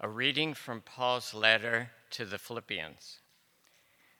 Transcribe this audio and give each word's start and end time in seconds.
A 0.00 0.08
reading 0.08 0.54
from 0.54 0.80
Paul's 0.80 1.34
letter 1.34 1.90
to 2.10 2.24
the 2.24 2.38
Philippians. 2.38 3.18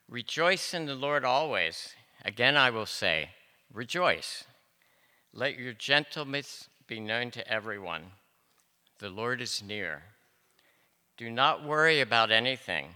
Rejoice 0.08 0.74
in 0.74 0.86
the 0.86 0.96
Lord 0.96 1.24
always. 1.24 1.94
Again, 2.24 2.56
I 2.56 2.70
will 2.70 2.84
say, 2.84 3.30
rejoice. 3.72 4.42
Let 5.32 5.56
your 5.56 5.72
gentleness 5.72 6.68
be 6.88 6.98
known 6.98 7.30
to 7.30 7.48
everyone. 7.48 8.06
The 8.98 9.08
Lord 9.08 9.40
is 9.40 9.62
near. 9.62 10.02
Do 11.16 11.30
not 11.30 11.64
worry 11.64 12.00
about 12.00 12.32
anything, 12.32 12.88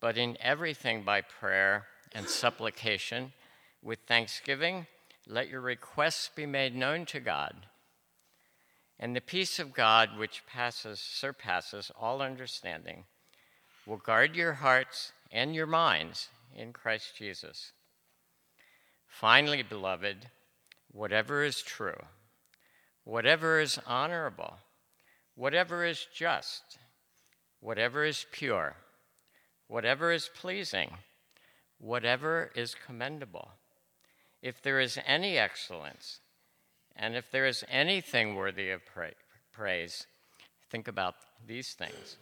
but 0.00 0.18
in 0.18 0.36
everything 0.40 1.04
by 1.04 1.20
prayer 1.20 1.86
and 2.10 2.28
supplication, 2.28 3.32
with 3.80 4.00
thanksgiving, 4.08 4.88
let 5.24 5.48
your 5.48 5.60
requests 5.60 6.30
be 6.34 6.46
made 6.46 6.74
known 6.74 7.06
to 7.06 7.20
God. 7.20 7.67
And 9.00 9.14
the 9.14 9.20
peace 9.20 9.58
of 9.58 9.72
God, 9.72 10.18
which 10.18 10.44
passes, 10.46 10.98
surpasses 10.98 11.92
all 11.98 12.20
understanding, 12.20 13.04
will 13.86 13.96
guard 13.96 14.34
your 14.34 14.54
hearts 14.54 15.12
and 15.30 15.54
your 15.54 15.66
minds 15.66 16.28
in 16.54 16.72
Christ 16.72 17.16
Jesus. 17.16 17.72
Finally, 19.06 19.62
beloved, 19.62 20.26
whatever 20.92 21.44
is 21.44 21.62
true, 21.62 22.00
whatever 23.04 23.60
is 23.60 23.78
honorable, 23.86 24.58
whatever 25.34 25.84
is 25.84 26.06
just, 26.12 26.78
whatever 27.60 28.04
is 28.04 28.26
pure, 28.32 28.74
whatever 29.68 30.12
is 30.12 30.28
pleasing, 30.34 30.90
whatever 31.78 32.50
is 32.54 32.74
commendable, 32.74 33.50
if 34.42 34.60
there 34.60 34.80
is 34.80 34.98
any 35.06 35.38
excellence, 35.38 36.20
and 36.98 37.16
if 37.16 37.30
there 37.30 37.46
is 37.46 37.64
anything 37.68 38.34
worthy 38.34 38.70
of 38.70 38.84
pra- 38.84 39.12
praise, 39.52 40.06
think 40.70 40.88
about 40.88 41.14
these 41.46 41.74
things. 41.74 42.16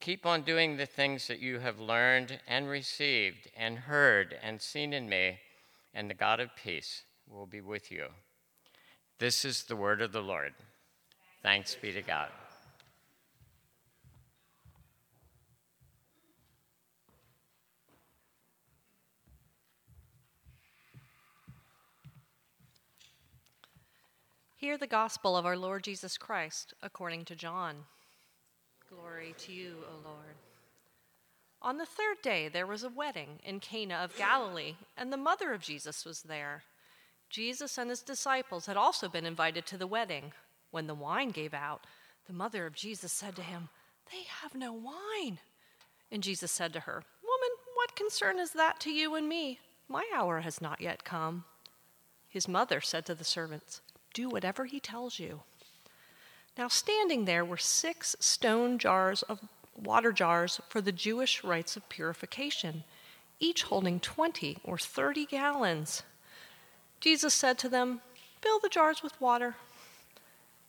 Keep 0.00 0.26
on 0.26 0.42
doing 0.42 0.76
the 0.76 0.86
things 0.86 1.28
that 1.28 1.40
you 1.40 1.58
have 1.58 1.78
learned 1.78 2.40
and 2.48 2.68
received 2.68 3.48
and 3.56 3.78
heard 3.78 4.36
and 4.42 4.60
seen 4.60 4.92
in 4.92 5.08
me, 5.08 5.38
and 5.94 6.10
the 6.10 6.14
God 6.14 6.40
of 6.40 6.56
peace 6.56 7.04
will 7.28 7.46
be 7.46 7.60
with 7.60 7.90
you. 7.90 8.06
This 9.18 9.44
is 9.44 9.64
the 9.64 9.76
word 9.76 10.02
of 10.02 10.12
the 10.12 10.20
Lord. 10.20 10.54
Thanks 11.42 11.74
be 11.74 11.92
to 11.92 12.02
God. 12.02 12.30
Hear 24.64 24.78
the 24.78 24.86
gospel 24.86 25.36
of 25.36 25.44
our 25.44 25.58
Lord 25.58 25.82
Jesus 25.82 26.16
Christ 26.16 26.72
according 26.82 27.26
to 27.26 27.36
John. 27.36 27.84
Glory 28.88 29.34
to 29.40 29.52
you, 29.52 29.74
O 29.86 30.08
Lord. 30.08 30.36
On 31.60 31.76
the 31.76 31.84
third 31.84 32.22
day, 32.22 32.48
there 32.48 32.66
was 32.66 32.82
a 32.82 32.88
wedding 32.88 33.40
in 33.44 33.60
Cana 33.60 33.96
of 33.96 34.16
Galilee, 34.16 34.76
and 34.96 35.12
the 35.12 35.18
mother 35.18 35.52
of 35.52 35.60
Jesus 35.60 36.06
was 36.06 36.22
there. 36.22 36.62
Jesus 37.28 37.76
and 37.76 37.90
his 37.90 38.00
disciples 38.00 38.64
had 38.64 38.78
also 38.78 39.06
been 39.06 39.26
invited 39.26 39.66
to 39.66 39.76
the 39.76 39.86
wedding. 39.86 40.32
When 40.70 40.86
the 40.86 40.94
wine 40.94 41.28
gave 41.28 41.52
out, 41.52 41.84
the 42.26 42.32
mother 42.32 42.64
of 42.64 42.74
Jesus 42.74 43.12
said 43.12 43.36
to 43.36 43.42
him, 43.42 43.68
They 44.10 44.22
have 44.40 44.54
no 44.54 44.72
wine. 44.72 45.40
And 46.10 46.22
Jesus 46.22 46.50
said 46.50 46.72
to 46.72 46.80
her, 46.80 47.04
Woman, 47.22 47.56
what 47.74 47.96
concern 47.96 48.38
is 48.38 48.52
that 48.52 48.80
to 48.80 48.90
you 48.90 49.14
and 49.14 49.28
me? 49.28 49.58
My 49.90 50.04
hour 50.16 50.40
has 50.40 50.62
not 50.62 50.80
yet 50.80 51.04
come. 51.04 51.44
His 52.30 52.48
mother 52.48 52.80
said 52.80 53.04
to 53.04 53.14
the 53.14 53.24
servants, 53.24 53.82
do 54.14 54.30
whatever 54.30 54.64
he 54.64 54.80
tells 54.80 55.18
you. 55.18 55.42
Now, 56.56 56.68
standing 56.68 57.24
there 57.24 57.44
were 57.44 57.58
six 57.58 58.16
stone 58.20 58.78
jars 58.78 59.22
of 59.24 59.40
water 59.76 60.12
jars 60.12 60.60
for 60.68 60.80
the 60.80 60.92
Jewish 60.92 61.42
rites 61.44 61.76
of 61.76 61.88
purification, 61.88 62.84
each 63.40 63.64
holding 63.64 64.00
20 64.00 64.58
or 64.64 64.78
30 64.78 65.26
gallons. 65.26 66.04
Jesus 67.00 67.34
said 67.34 67.58
to 67.58 67.68
them, 67.68 68.00
Fill 68.40 68.60
the 68.60 68.68
jars 68.68 69.02
with 69.02 69.20
water. 69.20 69.56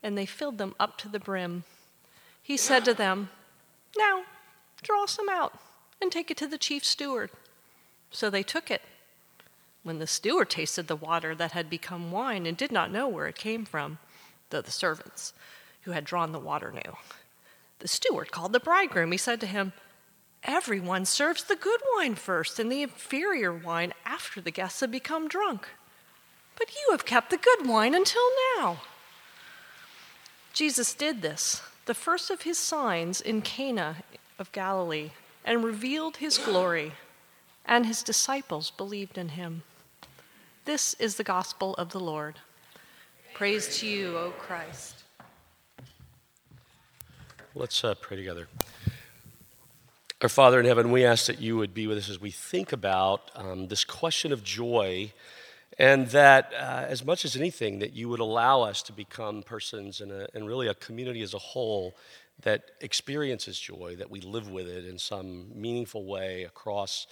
And 0.01 0.17
they 0.17 0.25
filled 0.25 0.57
them 0.57 0.75
up 0.79 0.97
to 0.99 1.09
the 1.09 1.19
brim. 1.19 1.63
He 2.41 2.57
said 2.57 2.85
to 2.85 2.93
them, 2.93 3.29
Now, 3.97 4.23
draw 4.81 5.05
some 5.05 5.29
out 5.29 5.57
and 6.01 6.11
take 6.11 6.29
it 6.29 6.37
to 6.37 6.47
the 6.47 6.57
chief 6.57 6.83
steward. 6.83 7.31
So 8.11 8.29
they 8.29 8.43
took 8.43 8.69
it. 8.69 8.81
When 9.85 9.99
the 9.99 10.07
steward 10.07 10.49
tasted 10.49 10.87
the 10.87 10.95
water 10.95 11.35
that 11.35 11.51
had 11.51 11.69
become 11.69 12.11
wine 12.11 12.47
and 12.47 12.57
did 12.57 12.71
not 12.71 12.91
know 12.91 13.07
where 13.07 13.27
it 13.27 13.35
came 13.35 13.65
from, 13.65 13.99
though 14.49 14.61
the 14.61 14.71
servants 14.71 15.31
who 15.83 15.91
had 15.91 16.05
drawn 16.05 16.31
the 16.31 16.39
water 16.39 16.71
knew, 16.71 16.97
the 17.77 17.87
steward 17.87 18.31
called 18.31 18.51
the 18.51 18.59
bridegroom. 18.59 19.11
He 19.11 19.19
said 19.19 19.39
to 19.41 19.45
him, 19.45 19.73
Everyone 20.43 21.05
serves 21.05 21.43
the 21.43 21.55
good 21.55 21.81
wine 21.95 22.15
first 22.15 22.57
and 22.57 22.71
the 22.71 22.81
inferior 22.81 23.53
wine 23.53 23.93
after 24.07 24.41
the 24.41 24.49
guests 24.49 24.79
have 24.79 24.89
become 24.89 25.27
drunk. 25.27 25.67
But 26.57 26.73
you 26.73 26.87
have 26.89 27.05
kept 27.05 27.29
the 27.29 27.37
good 27.37 27.67
wine 27.67 27.93
until 27.93 28.27
now. 28.57 28.81
Jesus 30.51 30.95
did 30.95 31.21
this, 31.21 31.61
the 31.85 31.93
first 31.93 32.31
of 32.31 32.41
his 32.41 32.57
signs 32.57 33.21
in 33.21 33.43
Cana 33.43 33.97
of 34.39 34.51
Galilee, 34.51 35.11
and 35.43 35.63
revealed 35.63 36.17
his 36.17 36.39
glory, 36.39 36.93
and 37.67 37.85
his 37.85 38.01
disciples 38.01 38.71
believed 38.71 39.19
in 39.19 39.29
him. 39.29 39.61
This 40.65 40.95
is 40.95 41.15
the 41.15 41.23
gospel 41.23 41.75
of 41.75 41.91
the 41.91 41.99
Lord. 41.99 42.39
Praise 43.35 43.77
to 43.77 43.87
you, 43.87 44.17
O 44.17 44.31
Christ. 44.31 45.03
Let's 47.53 47.83
uh, 47.83 47.93
pray 47.93 48.17
together. 48.17 48.47
Our 50.23 50.29
Father 50.29 50.59
in 50.59 50.65
heaven, 50.65 50.91
we 50.91 51.05
ask 51.05 51.27
that 51.27 51.39
you 51.39 51.55
would 51.57 51.75
be 51.75 51.85
with 51.85 51.99
us 51.99 52.09
as 52.09 52.19
we 52.19 52.31
think 52.31 52.71
about 52.73 53.29
um, 53.35 53.67
this 53.67 53.83
question 53.83 54.33
of 54.33 54.43
joy, 54.43 55.13
and 55.77 56.07
that 56.07 56.51
uh, 56.59 56.85
as 56.87 57.05
much 57.05 57.25
as 57.25 57.35
anything, 57.35 57.77
that 57.77 57.93
you 57.93 58.09
would 58.09 58.19
allow 58.19 58.63
us 58.63 58.81
to 58.83 58.91
become 58.91 59.43
persons 59.43 60.01
and, 60.01 60.47
really 60.47 60.67
a 60.67 60.73
community 60.73 61.21
as 61.21 61.35
a 61.35 61.39
whole 61.39 61.95
that 62.41 62.71
experiences 62.81 63.59
joy, 63.59 63.95
that 63.99 64.09
we 64.09 64.19
live 64.19 64.49
with 64.49 64.67
it 64.67 64.87
in 64.87 64.97
some 64.97 65.45
meaningful 65.53 66.05
way 66.05 66.43
across 66.43 67.05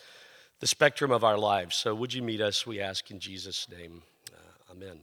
the 0.64 0.68
spectrum 0.68 1.12
of 1.12 1.26
our 1.26 1.38
lives. 1.38 1.76
So, 1.76 1.94
would 1.94 2.14
you 2.14 2.22
meet 2.22 2.40
us, 2.40 2.66
we 2.66 2.80
ask 2.80 3.12
in 3.12 3.20
Jesus' 3.20 3.68
name? 3.70 4.02
Uh, 4.32 4.72
amen. 4.72 5.02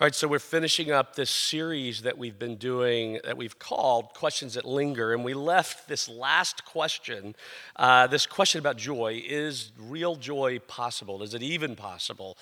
All 0.00 0.04
right, 0.04 0.12
so 0.12 0.26
we're 0.26 0.40
finishing 0.40 0.90
up 0.90 1.14
this 1.14 1.30
series 1.30 2.02
that 2.02 2.18
we've 2.18 2.36
been 2.36 2.56
doing 2.56 3.20
that 3.22 3.36
we've 3.36 3.60
called 3.60 4.12
Questions 4.14 4.54
That 4.54 4.64
Linger. 4.64 5.12
And 5.12 5.24
we 5.24 5.34
left 5.34 5.86
this 5.86 6.08
last 6.08 6.64
question, 6.64 7.36
uh, 7.76 8.08
this 8.08 8.26
question 8.26 8.58
about 8.58 8.76
joy 8.76 9.22
is 9.24 9.70
real 9.78 10.16
joy 10.16 10.58
possible? 10.58 11.22
Is 11.22 11.32
it 11.32 11.44
even 11.44 11.76
possible? 11.76 12.36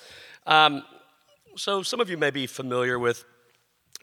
Um, 0.46 0.82
so, 1.56 1.82
some 1.82 2.00
of 2.00 2.08
you 2.08 2.16
may 2.16 2.30
be 2.30 2.46
familiar 2.46 2.98
with 2.98 3.26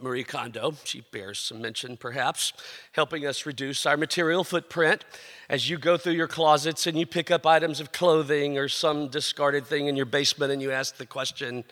Marie 0.02 0.24
Kondo. 0.24 0.74
She 0.84 1.02
bears 1.12 1.40
some 1.40 1.62
mention, 1.62 1.98
perhaps, 1.98 2.54
helping 2.94 3.26
us 3.26 3.46
reduce 3.46 3.86
our 3.86 3.98
material 3.98 4.44
footprint. 4.44 5.06
As 5.50 5.70
you 5.70 5.78
go 5.78 5.98
through 5.98 6.14
your 6.14 6.28
closets 6.28 6.88
and 6.88 6.98
you 6.98 7.06
pick 7.06 7.32
up 7.32 7.46
items 7.46 7.80
of 7.80 7.92
clothing 7.92 8.58
or 8.58 8.68
some 8.68 9.08
discarded 9.08 9.66
thing 9.66 9.88
in 9.88 9.96
your 9.96 10.06
basement 10.06 10.52
and 10.52 10.62
you 10.62 10.72
ask 10.72 10.98
the 10.98 11.06
question, 11.06 11.64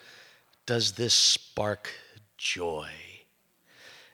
Does 0.66 0.92
this 0.92 1.14
spark 1.14 1.90
joy? 2.36 2.88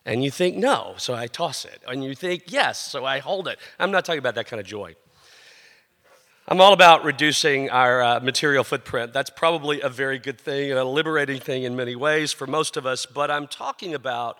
And 0.04 0.22
you 0.22 0.30
think, 0.30 0.56
No, 0.56 0.94
so 0.96 1.14
I 1.14 1.26
toss 1.26 1.64
it. 1.64 1.82
And 1.86 2.04
you 2.04 2.14
think, 2.14 2.44
Yes, 2.48 2.78
so 2.78 3.04
I 3.04 3.18
hold 3.18 3.48
it. 3.48 3.58
I'm 3.78 3.90
not 3.90 4.04
talking 4.04 4.18
about 4.18 4.34
that 4.36 4.46
kind 4.46 4.60
of 4.60 4.66
joy. 4.66 4.94
I'm 6.48 6.60
all 6.60 6.72
about 6.72 7.02
reducing 7.02 7.70
our 7.70 8.00
uh, 8.00 8.20
material 8.20 8.62
footprint. 8.62 9.12
That's 9.12 9.30
probably 9.30 9.80
a 9.80 9.88
very 9.88 10.20
good 10.20 10.40
thing 10.40 10.70
and 10.70 10.78
a 10.78 10.84
liberating 10.84 11.40
thing 11.40 11.64
in 11.64 11.74
many 11.74 11.96
ways 11.96 12.32
for 12.32 12.46
most 12.46 12.76
of 12.76 12.86
us. 12.86 13.04
But 13.04 13.32
I'm 13.32 13.48
talking 13.48 13.94
about, 13.94 14.38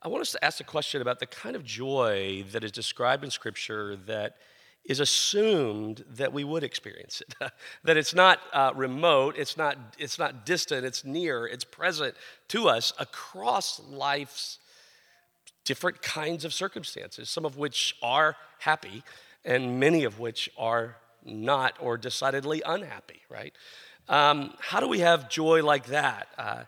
I 0.00 0.06
want 0.06 0.20
us 0.20 0.30
to 0.32 0.44
ask 0.44 0.60
a 0.60 0.64
question 0.64 1.02
about 1.02 1.18
the 1.18 1.26
kind 1.26 1.56
of 1.56 1.64
joy 1.64 2.44
that 2.52 2.62
is 2.62 2.70
described 2.70 3.24
in 3.24 3.30
Scripture 3.32 3.96
that 4.06 4.36
is 4.84 5.00
assumed 5.00 6.04
that 6.10 6.32
we 6.32 6.44
would 6.44 6.62
experience 6.62 7.20
it. 7.22 7.34
that 7.82 7.96
it's 7.96 8.14
not 8.14 8.38
uh, 8.52 8.70
remote, 8.76 9.34
it's 9.36 9.56
not, 9.56 9.76
it's 9.98 10.20
not 10.20 10.46
distant, 10.46 10.86
it's 10.86 11.04
near, 11.04 11.44
it's 11.44 11.64
present 11.64 12.14
to 12.50 12.68
us 12.68 12.92
across 13.00 13.80
life's 13.90 14.60
different 15.64 16.02
kinds 16.02 16.44
of 16.44 16.54
circumstances, 16.54 17.28
some 17.28 17.44
of 17.44 17.56
which 17.56 17.96
are 18.00 18.36
happy 18.60 19.02
and 19.44 19.80
many 19.80 20.04
of 20.04 20.20
which 20.20 20.48
are 20.56 20.98
not 21.24 21.74
or 21.80 21.96
decidedly 21.96 22.62
unhappy, 22.64 23.22
right? 23.28 23.54
Um, 24.08 24.54
how 24.58 24.80
do 24.80 24.88
we 24.88 25.00
have 25.00 25.28
joy 25.28 25.62
like 25.62 25.86
that? 25.86 26.28
Uh, 26.36 26.64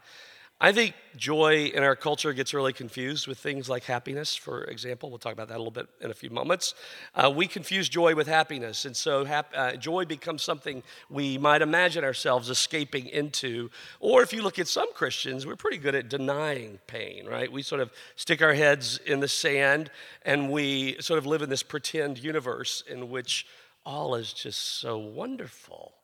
I 0.61 0.73
think 0.73 0.95
joy 1.17 1.67
in 1.75 1.83
our 1.83 1.97
culture 1.97 2.33
gets 2.33 2.55
really 2.55 2.73
confused 2.73 3.27
with 3.27 3.39
things 3.39 3.69
like 3.69 3.85
happiness, 3.85 4.37
for 4.37 4.65
example. 4.65 5.11
We'll 5.11 5.19
talk 5.19 5.33
about 5.33 5.49
that 5.49 5.57
a 5.57 5.59
little 5.59 5.73
bit 5.73 5.89
in 6.01 6.11
a 6.11 6.15
few 6.15 6.31
moments. 6.31 6.75
Uh, 7.15 7.31
we 7.35 7.49
confuse 7.49 7.89
joy 7.89 8.15
with 8.15 8.29
happiness, 8.29 8.85
and 8.85 8.97
so 8.97 9.25
hap- 9.25 9.53
uh, 9.55 9.73
joy 9.73 10.05
becomes 10.05 10.43
something 10.43 10.83
we 11.11 11.39
might 11.39 11.61
imagine 11.61 12.05
ourselves 12.05 12.51
escaping 12.51 13.09
into. 13.09 13.69
Or 13.99 14.23
if 14.23 14.33
you 14.33 14.43
look 14.43 14.59
at 14.61 14.69
some 14.69 14.91
Christians, 14.95 15.45
we're 15.45 15.57
pretty 15.57 15.77
good 15.77 15.97
at 15.97 16.09
denying 16.09 16.79
pain, 16.87 17.27
right? 17.27 17.51
We 17.51 17.63
sort 17.63 17.81
of 17.81 17.93
stick 18.15 18.41
our 18.41 18.55
heads 18.55 18.99
in 19.05 19.21
the 19.21 19.29
sand 19.29 19.91
and 20.23 20.51
we 20.51 20.97
sort 21.01 21.19
of 21.19 21.27
live 21.27 21.43
in 21.43 21.51
this 21.51 21.65
pretend 21.65 22.17
universe 22.17 22.83
in 22.89 23.11
which 23.11 23.45
all 23.85 24.15
is 24.15 24.33
just 24.33 24.81
so 24.81 24.99
wonderful 24.99 25.95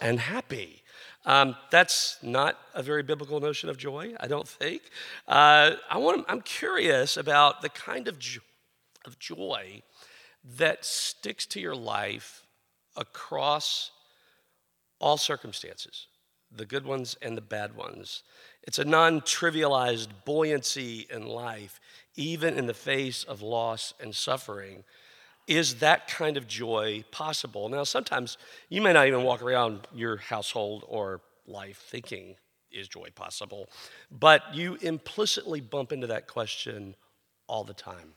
and 0.00 0.18
happy. 0.18 0.82
Um, 1.24 1.56
that's 1.70 2.18
not 2.22 2.58
a 2.74 2.82
very 2.82 3.02
biblical 3.02 3.40
notion 3.40 3.68
of 3.68 3.76
joy, 3.76 4.14
I 4.18 4.26
don't 4.26 4.48
think. 4.48 4.82
Uh, 5.28 5.72
I 5.88 5.98
want, 5.98 6.24
I'm 6.28 6.40
curious 6.40 7.16
about 7.16 7.62
the 7.62 7.68
kind 7.68 8.08
of, 8.08 8.18
jo- 8.18 8.40
of 9.06 9.18
joy 9.18 9.82
that 10.56 10.84
sticks 10.84 11.46
to 11.46 11.60
your 11.60 11.76
life 11.76 12.46
across 12.96 13.92
all 15.00 15.16
circumstances, 15.16 16.06
the 16.50 16.66
good 16.66 16.84
ones 16.84 17.16
and 17.22 17.36
the 17.36 17.42
bad 17.42 17.76
ones. 17.76 18.22
It's 18.64 18.78
a 18.78 18.84
non 18.84 19.20
trivialized 19.20 20.08
buoyancy 20.24 21.06
in 21.10 21.26
life, 21.26 21.80
even 22.16 22.56
in 22.56 22.66
the 22.66 22.74
face 22.74 23.24
of 23.24 23.42
loss 23.42 23.94
and 24.00 24.14
suffering 24.14 24.84
is 25.46 25.76
that 25.76 26.08
kind 26.08 26.36
of 26.36 26.46
joy 26.46 27.04
possible? 27.10 27.68
Now, 27.68 27.84
sometimes 27.84 28.38
you 28.68 28.80
may 28.80 28.92
not 28.92 29.06
even 29.06 29.22
walk 29.22 29.42
around 29.42 29.86
your 29.94 30.16
household 30.16 30.84
or 30.88 31.20
life 31.46 31.78
thinking, 31.88 32.36
is 32.70 32.88
joy 32.88 33.08
possible? 33.14 33.68
But 34.10 34.42
you 34.54 34.76
implicitly 34.80 35.60
bump 35.60 35.92
into 35.92 36.06
that 36.08 36.26
question 36.26 36.94
all 37.46 37.64
the 37.64 37.74
time. 37.74 38.14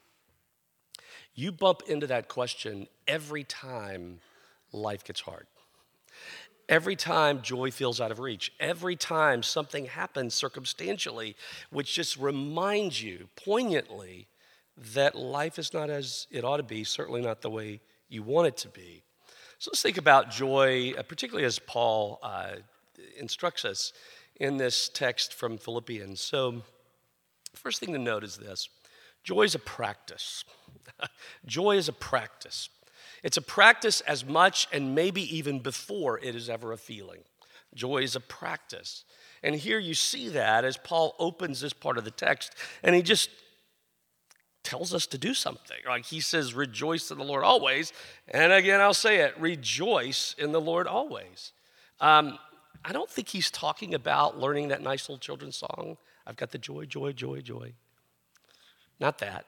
You 1.33 1.51
bump 1.51 1.81
into 1.87 2.07
that 2.07 2.29
question 2.29 2.87
every 3.07 3.43
time 3.43 4.19
life 4.71 5.03
gets 5.03 5.21
hard. 5.21 5.47
Every 6.67 6.95
time 6.95 7.41
joy 7.41 7.69
feels 7.69 8.01
out 8.01 8.11
of 8.11 8.19
reach, 8.19 8.51
every 8.59 8.95
time 8.95 9.43
something 9.43 9.85
happens 9.85 10.33
circumstantially, 10.33 11.35
which 11.69 11.93
just 11.93 12.17
reminds 12.17 13.03
you 13.03 13.29
poignantly 13.35 14.27
that 14.93 15.15
life 15.15 15.57
is 15.57 15.73
not 15.73 15.89
as 15.89 16.27
it 16.31 16.43
ought 16.43 16.57
to 16.57 16.63
be, 16.63 16.83
certainly 16.83 17.21
not 17.21 17.41
the 17.41 17.49
way 17.49 17.81
you 18.09 18.23
want 18.23 18.47
it 18.47 18.57
to 18.57 18.69
be. 18.69 19.03
So 19.57 19.71
let's 19.71 19.81
think 19.81 19.97
about 19.97 20.29
joy, 20.29 20.93
uh, 20.97 21.03
particularly 21.03 21.45
as 21.45 21.59
Paul 21.59 22.19
uh, 22.21 22.55
instructs 23.17 23.63
us 23.63 23.93
in 24.39 24.57
this 24.57 24.89
text 24.89 25.33
from 25.33 25.57
Philippians. 25.57 26.19
So, 26.19 26.61
first 27.53 27.79
thing 27.79 27.93
to 27.93 27.99
note 27.99 28.23
is 28.23 28.37
this 28.37 28.67
joy 29.23 29.43
is 29.43 29.55
a 29.55 29.59
practice. 29.59 30.43
joy 31.45 31.77
is 31.77 31.87
a 31.87 31.93
practice. 31.93 32.69
It's 33.23 33.37
a 33.37 33.41
practice 33.41 34.01
as 34.01 34.25
much 34.25 34.67
and 34.71 34.93
maybe 34.93 35.35
even 35.35 35.59
before 35.59 36.19
it 36.19 36.35
is 36.35 36.49
ever 36.49 36.73
a 36.73 36.77
feeling. 36.77 37.21
Joy 37.73 38.03
is 38.03 38.15
a 38.15 38.19
practice. 38.19 39.03
And 39.41 39.55
here 39.55 39.79
you 39.79 39.93
see 39.93 40.29
that 40.29 40.65
as 40.65 40.77
Paul 40.77 41.15
opens 41.17 41.61
this 41.61 41.73
part 41.73 41.97
of 41.97 42.03
the 42.03 42.11
text, 42.11 42.53
and 42.83 42.95
he 42.95 43.01
just 43.01 43.29
tells 44.65 44.93
us 44.93 45.07
to 45.07 45.17
do 45.17 45.33
something. 45.33 45.77
Like 45.87 46.05
he 46.05 46.19
says, 46.19 46.53
rejoice 46.53 47.11
in 47.11 47.17
the 47.17 47.23
Lord 47.23 47.43
always. 47.43 47.93
And 48.27 48.51
again, 48.51 48.81
I'll 48.81 48.93
say 48.93 49.19
it 49.19 49.39
rejoice 49.39 50.35
in 50.37 50.51
the 50.51 50.59
Lord 50.59 50.87
always. 50.87 51.53
Um, 52.01 52.37
I 52.83 52.91
don't 52.91 53.09
think 53.09 53.29
he's 53.29 53.49
talking 53.49 53.93
about 53.93 54.39
learning 54.39 54.67
that 54.69 54.81
nice 54.81 55.07
little 55.07 55.19
children's 55.19 55.55
song. 55.55 55.97
I've 56.27 56.35
got 56.35 56.51
the 56.51 56.57
joy, 56.57 56.85
joy, 56.85 57.13
joy, 57.13 57.41
joy. 57.41 57.73
Not 58.99 59.19
that. 59.19 59.45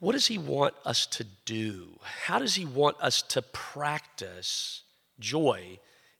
What 0.00 0.12
does 0.12 0.26
he 0.26 0.38
want 0.38 0.74
us 0.84 1.06
to 1.06 1.24
do? 1.44 1.98
How 2.02 2.38
does 2.38 2.54
he 2.54 2.64
want 2.64 2.96
us 3.00 3.22
to 3.22 3.42
practice 3.42 4.82
joy 5.18 5.78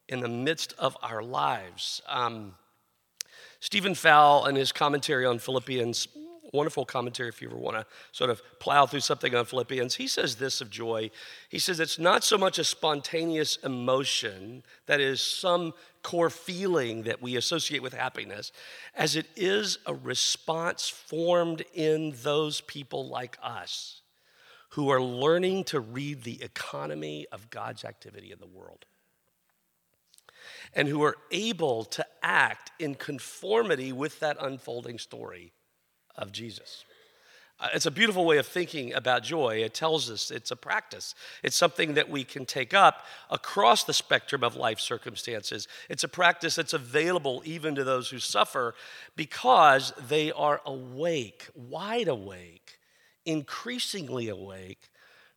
in 0.08 0.20
the 0.20 0.28
midst 0.28 0.74
of 0.78 0.96
our 1.02 1.22
lives? 1.22 2.00
Um, 2.08 2.54
Stephen 3.60 3.94
Fowl, 3.94 4.46
in 4.46 4.56
his 4.56 4.72
commentary 4.72 5.26
on 5.26 5.38
Philippians, 5.38 6.08
wonderful 6.54 6.84
commentary 6.86 7.28
if 7.28 7.42
you 7.42 7.48
ever 7.48 7.58
want 7.58 7.76
to 7.76 7.84
sort 8.12 8.30
of 8.30 8.40
plow 8.60 8.86
through 8.86 9.00
something 9.00 9.34
on 9.34 9.44
Philippians. 9.44 9.96
He 9.96 10.06
says 10.06 10.36
this 10.36 10.60
of 10.60 10.70
joy. 10.70 11.10
He 11.48 11.58
says 11.58 11.80
it's 11.80 11.98
not 11.98 12.24
so 12.24 12.38
much 12.38 12.58
a 12.58 12.64
spontaneous 12.64 13.56
emotion 13.56 14.62
that 14.86 15.00
is 15.00 15.20
some 15.20 15.74
core 16.02 16.30
feeling 16.30 17.02
that 17.02 17.20
we 17.20 17.36
associate 17.36 17.82
with 17.82 17.92
happiness 17.92 18.52
as 18.94 19.16
it 19.16 19.26
is 19.36 19.78
a 19.86 19.94
response 19.94 20.88
formed 20.88 21.64
in 21.74 22.14
those 22.22 22.60
people 22.62 23.08
like 23.08 23.36
us 23.42 24.02
who 24.70 24.90
are 24.90 25.00
learning 25.00 25.64
to 25.64 25.80
read 25.80 26.22
the 26.22 26.42
economy 26.42 27.26
of 27.32 27.50
God's 27.50 27.84
activity 27.84 28.32
in 28.32 28.38
the 28.38 28.46
world 28.46 28.84
and 30.74 30.88
who 30.88 31.02
are 31.02 31.16
able 31.30 31.84
to 31.84 32.04
act 32.22 32.70
in 32.78 32.94
conformity 32.94 33.92
with 33.92 34.20
that 34.20 34.36
unfolding 34.40 34.98
story 34.98 35.52
of 36.16 36.32
Jesus. 36.32 36.84
Uh, 37.60 37.68
it's 37.72 37.86
a 37.86 37.90
beautiful 37.90 38.24
way 38.24 38.38
of 38.38 38.46
thinking 38.46 38.92
about 38.94 39.22
joy. 39.22 39.56
It 39.56 39.74
tells 39.74 40.10
us 40.10 40.30
it's 40.30 40.50
a 40.50 40.56
practice. 40.56 41.14
It's 41.42 41.56
something 41.56 41.94
that 41.94 42.10
we 42.10 42.24
can 42.24 42.46
take 42.46 42.74
up 42.74 43.06
across 43.30 43.84
the 43.84 43.94
spectrum 43.94 44.42
of 44.42 44.56
life 44.56 44.80
circumstances. 44.80 45.68
It's 45.88 46.02
a 46.02 46.08
practice 46.08 46.56
that's 46.56 46.72
available 46.72 47.42
even 47.44 47.76
to 47.76 47.84
those 47.84 48.10
who 48.10 48.18
suffer 48.18 48.74
because 49.14 49.92
they 50.08 50.32
are 50.32 50.60
awake, 50.66 51.46
wide 51.54 52.08
awake, 52.08 52.80
increasingly 53.24 54.28
awake 54.28 54.90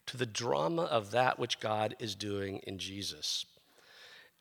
to 0.08 0.18
the 0.18 0.26
drama 0.26 0.84
of 0.84 1.12
that 1.12 1.38
which 1.38 1.60
God 1.60 1.96
is 2.00 2.16
doing 2.16 2.62
in 2.66 2.80
Jesus. 2.80 3.46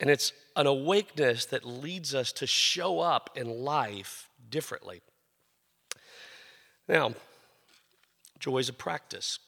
And 0.01 0.09
it's 0.09 0.33
an 0.55 0.67
awakeness 0.67 1.45
that 1.47 1.65
leads 1.65 2.15
us 2.15 2.33
to 2.33 2.47
show 2.47 3.01
up 3.01 3.31
in 3.35 3.49
life 3.49 4.31
differently. 4.49 5.03
Now, 6.89 7.15
joy 8.39 8.59
is 8.59 8.69
a 8.69 8.73
practice. 8.73 9.39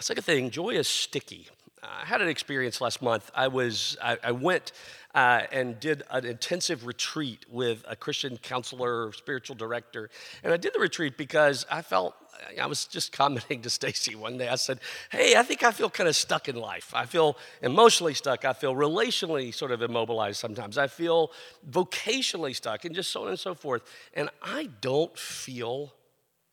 Second 0.00 0.24
thing, 0.24 0.50
joy 0.50 0.70
is 0.70 0.88
sticky. 0.88 1.48
I 1.82 2.04
had 2.04 2.20
an 2.22 2.28
experience 2.28 2.80
last 2.80 3.02
month. 3.02 3.30
I 3.34 3.48
was 3.48 3.96
I, 4.02 4.18
I 4.22 4.32
went 4.32 4.72
uh, 5.14 5.42
and 5.52 5.78
did 5.78 6.02
an 6.10 6.24
intensive 6.24 6.86
retreat 6.86 7.44
with 7.50 7.84
a 7.88 7.94
Christian 7.94 8.36
counselor, 8.38 9.12
spiritual 9.12 9.54
director, 9.54 10.10
and 10.42 10.52
I 10.52 10.56
did 10.56 10.74
the 10.74 10.80
retreat 10.80 11.16
because 11.16 11.66
I 11.70 11.82
felt 11.82 12.14
I 12.60 12.66
was 12.66 12.86
just 12.86 13.12
commenting 13.12 13.62
to 13.62 13.70
Stacy 13.78 14.14
one 14.14 14.38
day. 14.38 14.48
I 14.48 14.56
said, 14.56 14.80
"Hey, 15.10 15.36
I 15.36 15.42
think 15.42 15.62
I 15.62 15.70
feel 15.70 15.90
kind 15.90 16.08
of 16.08 16.16
stuck 16.16 16.48
in 16.48 16.56
life. 16.56 16.92
I 16.94 17.06
feel 17.06 17.36
emotionally 17.62 18.14
stuck. 18.14 18.44
I 18.44 18.52
feel 18.52 18.74
relationally 18.74 19.54
sort 19.54 19.70
of 19.70 19.82
immobilized 19.82 20.40
sometimes. 20.40 20.78
I 20.78 20.86
feel 20.86 21.30
vocationally 21.70 22.54
stuck, 22.54 22.84
and 22.84 22.94
just 22.94 23.10
so 23.10 23.22
on 23.22 23.28
and 23.28 23.38
so 23.38 23.54
forth. 23.54 23.82
And 24.14 24.30
I 24.42 24.70
don't 24.80 25.16
feel 25.18 25.92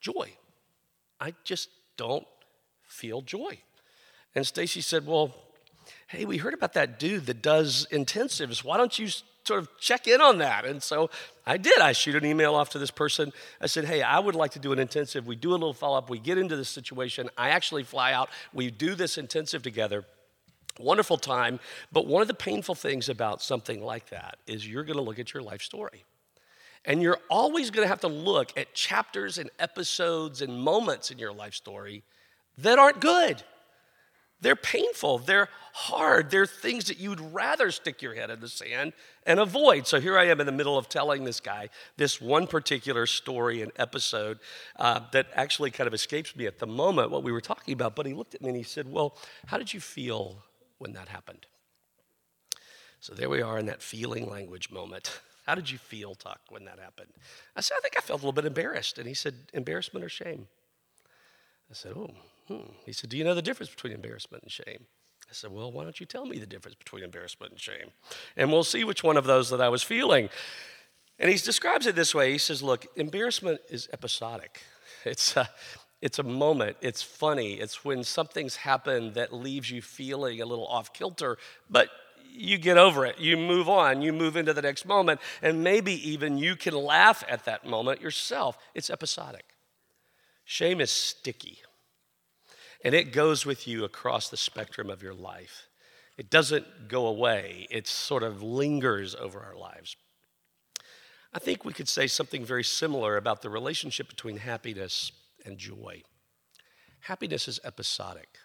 joy. 0.01 0.33
I 1.19 1.33
just 1.43 1.69
don't 1.95 2.27
feel 2.83 3.21
joy. 3.21 3.59
And 4.35 4.45
Stacy 4.45 4.81
said, 4.81 5.05
Well, 5.05 5.33
hey, 6.07 6.25
we 6.25 6.37
heard 6.37 6.53
about 6.53 6.73
that 6.73 6.99
dude 6.99 7.27
that 7.27 7.41
does 7.41 7.87
intensives. 7.91 8.63
Why 8.63 8.77
don't 8.77 8.97
you 8.97 9.07
sort 9.43 9.59
of 9.59 9.69
check 9.79 10.07
in 10.07 10.21
on 10.21 10.39
that? 10.39 10.65
And 10.65 10.81
so 10.81 11.09
I 11.45 11.57
did. 11.57 11.79
I 11.79 11.93
shoot 11.93 12.15
an 12.15 12.25
email 12.25 12.55
off 12.55 12.69
to 12.71 12.79
this 12.79 12.91
person. 12.91 13.31
I 13.61 13.67
said, 13.67 13.85
Hey, 13.85 14.01
I 14.01 14.19
would 14.19 14.35
like 14.35 14.51
to 14.51 14.59
do 14.59 14.71
an 14.73 14.79
intensive. 14.79 15.27
We 15.27 15.35
do 15.35 15.51
a 15.51 15.53
little 15.53 15.73
follow 15.73 15.97
up. 15.97 16.09
We 16.09 16.19
get 16.19 16.37
into 16.37 16.55
this 16.55 16.69
situation. 16.69 17.29
I 17.37 17.49
actually 17.49 17.83
fly 17.83 18.13
out. 18.13 18.29
We 18.53 18.71
do 18.71 18.95
this 18.95 19.17
intensive 19.17 19.63
together. 19.63 20.05
Wonderful 20.79 21.17
time. 21.17 21.59
But 21.91 22.07
one 22.07 22.21
of 22.21 22.27
the 22.27 22.33
painful 22.33 22.75
things 22.75 23.09
about 23.09 23.41
something 23.41 23.83
like 23.83 24.09
that 24.09 24.37
is 24.47 24.67
you're 24.67 24.83
going 24.83 24.97
to 24.97 25.03
look 25.03 25.19
at 25.19 25.33
your 25.33 25.43
life 25.43 25.61
story. 25.61 26.05
And 26.85 27.01
you're 27.01 27.19
always 27.29 27.69
going 27.69 27.85
to 27.85 27.89
have 27.89 28.01
to 28.01 28.07
look 28.07 28.57
at 28.57 28.73
chapters 28.73 29.37
and 29.37 29.49
episodes 29.59 30.41
and 30.41 30.61
moments 30.61 31.11
in 31.11 31.19
your 31.19 31.31
life 31.31 31.53
story 31.53 32.03
that 32.57 32.79
aren't 32.79 32.99
good. 32.99 33.43
They're 34.41 34.55
painful, 34.55 35.19
they're 35.19 35.49
hard, 35.73 36.31
they're 36.31 36.47
things 36.47 36.85
that 36.85 36.99
you'd 36.99 37.21
rather 37.21 37.69
stick 37.69 38.01
your 38.01 38.15
head 38.15 38.31
in 38.31 38.39
the 38.39 38.49
sand 38.49 38.93
and 39.27 39.39
avoid. 39.39 39.85
So 39.85 40.01
here 40.01 40.17
I 40.17 40.25
am 40.25 40.39
in 40.39 40.47
the 40.47 40.51
middle 40.51 40.79
of 40.79 40.89
telling 40.89 41.23
this 41.23 41.39
guy 41.39 41.69
this 41.95 42.19
one 42.19 42.47
particular 42.47 43.05
story 43.05 43.61
and 43.61 43.71
episode 43.75 44.39
uh, 44.77 45.01
that 45.11 45.27
actually 45.35 45.69
kind 45.69 45.87
of 45.87 45.93
escapes 45.93 46.35
me 46.35 46.47
at 46.47 46.57
the 46.57 46.65
moment 46.65 47.11
what 47.11 47.21
we 47.21 47.31
were 47.31 47.41
talking 47.41 47.75
about. 47.75 47.95
But 47.95 48.07
he 48.07 48.15
looked 48.15 48.33
at 48.33 48.41
me 48.41 48.49
and 48.49 48.57
he 48.57 48.63
said, 48.63 48.91
Well, 48.91 49.15
how 49.45 49.59
did 49.59 49.75
you 49.75 49.79
feel 49.79 50.37
when 50.79 50.93
that 50.93 51.07
happened? 51.07 51.45
So 52.99 53.13
there 53.13 53.29
we 53.29 53.43
are 53.43 53.59
in 53.59 53.67
that 53.67 53.83
feeling 53.83 54.27
language 54.27 54.71
moment. 54.71 55.21
How 55.45 55.55
did 55.55 55.69
you 55.69 55.77
feel, 55.77 56.15
Tuck, 56.15 56.39
when 56.49 56.65
that 56.65 56.79
happened? 56.79 57.11
I 57.55 57.61
said, 57.61 57.75
I 57.77 57.81
think 57.81 57.95
I 57.97 58.01
felt 58.01 58.19
a 58.19 58.25
little 58.25 58.31
bit 58.31 58.45
embarrassed. 58.45 58.97
And 58.97 59.07
he 59.07 59.13
said, 59.13 59.35
Embarrassment 59.53 60.05
or 60.05 60.09
shame? 60.09 60.47
I 61.69 61.73
said, 61.73 61.93
Oh, 61.95 62.11
hmm. 62.47 62.71
He 62.85 62.93
said, 62.93 63.09
Do 63.09 63.17
you 63.17 63.23
know 63.23 63.35
the 63.35 63.41
difference 63.41 63.69
between 63.69 63.93
embarrassment 63.93 64.43
and 64.43 64.51
shame? 64.51 64.85
I 65.29 65.33
said, 65.33 65.51
Well, 65.51 65.71
why 65.71 65.83
don't 65.83 65.99
you 65.99 66.05
tell 66.05 66.25
me 66.25 66.37
the 66.37 66.45
difference 66.45 66.75
between 66.75 67.03
embarrassment 67.03 67.53
and 67.53 67.61
shame? 67.61 67.91
And 68.37 68.51
we'll 68.51 68.63
see 68.63 68.83
which 68.83 69.03
one 69.03 69.17
of 69.17 69.25
those 69.25 69.49
that 69.49 69.61
I 69.61 69.69
was 69.69 69.81
feeling. 69.81 70.29
And 71.17 71.29
he 71.29 71.37
describes 71.37 71.85
it 71.87 71.95
this 71.95 72.13
way. 72.13 72.31
He 72.31 72.37
says, 72.37 72.61
Look, 72.61 72.87
embarrassment 72.95 73.61
is 73.69 73.89
episodic. 73.93 74.61
It's 75.03 75.35
a, 75.35 75.49
it's 76.01 76.19
a 76.19 76.23
moment, 76.23 76.77
it's 76.81 77.01
funny. 77.01 77.53
It's 77.53 77.85
when 77.85 78.03
something's 78.03 78.55
happened 78.55 79.15
that 79.15 79.33
leaves 79.33 79.71
you 79.71 79.81
feeling 79.81 80.41
a 80.41 80.45
little 80.45 80.67
off 80.67 80.93
kilter, 80.93 81.37
but 81.69 81.89
you 82.31 82.57
get 82.57 82.77
over 82.77 83.05
it. 83.05 83.19
You 83.19 83.37
move 83.37 83.69
on. 83.69 84.01
You 84.01 84.13
move 84.13 84.35
into 84.35 84.53
the 84.53 84.61
next 84.61 84.85
moment. 84.85 85.19
And 85.41 85.63
maybe 85.63 85.93
even 86.09 86.37
you 86.37 86.55
can 86.55 86.73
laugh 86.73 87.23
at 87.27 87.45
that 87.45 87.65
moment 87.65 88.01
yourself. 88.01 88.57
It's 88.73 88.89
episodic. 88.89 89.45
Shame 90.51 90.81
is 90.81 90.91
sticky, 90.91 91.59
and 92.83 92.93
it 92.93 93.13
goes 93.13 93.45
with 93.45 93.69
you 93.69 93.85
across 93.85 94.27
the 94.27 94.35
spectrum 94.35 94.89
of 94.89 95.01
your 95.01 95.13
life. 95.13 95.67
It 96.17 96.29
doesn't 96.29 96.89
go 96.89 97.05
away, 97.05 97.67
it 97.71 97.87
sort 97.87 98.21
of 98.21 98.43
lingers 98.43 99.15
over 99.15 99.39
our 99.39 99.55
lives. 99.55 99.95
I 101.31 101.39
think 101.39 101.63
we 101.63 101.71
could 101.71 101.87
say 101.87 102.05
something 102.07 102.43
very 102.43 102.65
similar 102.65 103.15
about 103.15 103.41
the 103.41 103.49
relationship 103.49 104.09
between 104.09 104.37
happiness 104.37 105.13
and 105.45 105.57
joy. 105.57 106.03
Happiness 107.01 107.47
is 107.47 107.61
episodic, 107.63 108.37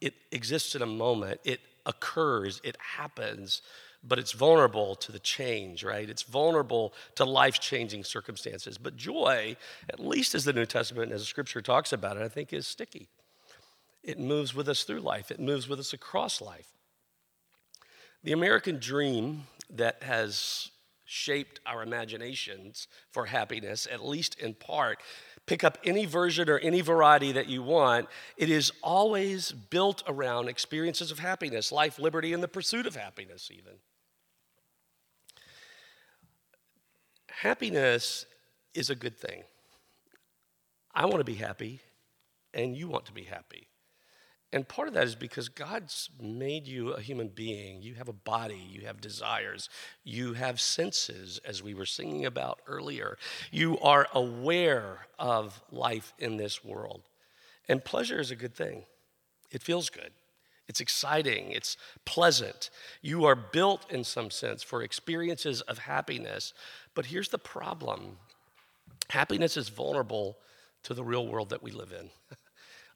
it 0.00 0.14
exists 0.32 0.74
in 0.74 0.82
a 0.82 0.86
moment, 0.86 1.40
it 1.44 1.60
occurs, 1.90 2.60
it 2.64 2.76
happens, 2.96 3.60
but 4.02 4.18
it's 4.18 4.32
vulnerable 4.32 4.94
to 4.94 5.12
the 5.12 5.18
change, 5.18 5.84
right? 5.84 6.08
It's 6.08 6.22
vulnerable 6.22 6.94
to 7.16 7.24
life 7.24 7.60
changing 7.60 8.04
circumstances. 8.04 8.78
But 8.78 8.96
joy, 8.96 9.56
at 9.88 10.00
least 10.00 10.34
as 10.34 10.44
the 10.44 10.52
New 10.52 10.66
Testament, 10.66 11.12
as 11.12 11.20
the 11.20 11.26
scripture 11.26 11.60
talks 11.60 11.92
about 11.92 12.16
it, 12.16 12.22
I 12.22 12.28
think 12.28 12.52
is 12.52 12.66
sticky. 12.66 13.08
It 14.02 14.18
moves 14.18 14.54
with 14.54 14.68
us 14.68 14.84
through 14.84 15.00
life, 15.00 15.30
it 15.30 15.40
moves 15.40 15.68
with 15.68 15.78
us 15.78 15.92
across 15.92 16.40
life. 16.40 16.68
The 18.22 18.32
American 18.32 18.78
dream 18.78 19.44
that 19.70 20.02
has 20.02 20.70
shaped 21.04 21.58
our 21.66 21.82
imaginations 21.82 22.86
for 23.10 23.26
happiness, 23.26 23.88
at 23.90 24.04
least 24.04 24.38
in 24.38 24.54
part. 24.54 25.00
Pick 25.46 25.64
up 25.64 25.78
any 25.84 26.04
version 26.04 26.48
or 26.48 26.58
any 26.58 26.80
variety 26.80 27.32
that 27.32 27.48
you 27.48 27.62
want. 27.62 28.08
It 28.36 28.48
is 28.50 28.70
always 28.82 29.50
built 29.50 30.02
around 30.06 30.48
experiences 30.48 31.10
of 31.10 31.18
happiness, 31.18 31.72
life, 31.72 31.98
liberty, 31.98 32.32
and 32.32 32.42
the 32.42 32.48
pursuit 32.48 32.86
of 32.86 32.94
happiness, 32.94 33.50
even. 33.50 33.72
Happiness 37.28 38.26
is 38.74 38.90
a 38.90 38.94
good 38.94 39.16
thing. 39.18 39.42
I 40.94 41.06
want 41.06 41.18
to 41.18 41.24
be 41.24 41.34
happy, 41.34 41.80
and 42.52 42.76
you 42.76 42.86
want 42.86 43.06
to 43.06 43.12
be 43.12 43.24
happy. 43.24 43.69
And 44.52 44.66
part 44.66 44.88
of 44.88 44.94
that 44.94 45.04
is 45.04 45.14
because 45.14 45.48
God's 45.48 46.10
made 46.20 46.66
you 46.66 46.90
a 46.90 47.00
human 47.00 47.28
being. 47.28 47.82
You 47.82 47.94
have 47.94 48.08
a 48.08 48.12
body, 48.12 48.60
you 48.70 48.86
have 48.86 49.00
desires, 49.00 49.68
you 50.02 50.32
have 50.32 50.60
senses, 50.60 51.40
as 51.44 51.62
we 51.62 51.72
were 51.72 51.86
singing 51.86 52.26
about 52.26 52.58
earlier. 52.66 53.16
You 53.52 53.78
are 53.78 54.08
aware 54.12 55.06
of 55.18 55.62
life 55.70 56.12
in 56.18 56.36
this 56.36 56.64
world. 56.64 57.02
And 57.68 57.84
pleasure 57.84 58.18
is 58.18 58.32
a 58.32 58.36
good 58.36 58.54
thing, 58.54 58.84
it 59.52 59.62
feels 59.62 59.88
good. 59.88 60.10
It's 60.66 60.80
exciting, 60.80 61.50
it's 61.50 61.76
pleasant. 62.04 62.70
You 63.02 63.24
are 63.24 63.34
built, 63.34 63.90
in 63.90 64.04
some 64.04 64.30
sense, 64.30 64.62
for 64.62 64.82
experiences 64.82 65.62
of 65.62 65.78
happiness. 65.78 66.54
But 66.94 67.06
here's 67.06 67.28
the 67.28 67.38
problem 67.38 68.18
happiness 69.10 69.56
is 69.56 69.68
vulnerable 69.68 70.38
to 70.84 70.94
the 70.94 71.02
real 71.02 71.26
world 71.26 71.50
that 71.50 71.62
we 71.62 71.72
live 71.72 71.92
in. 71.92 72.10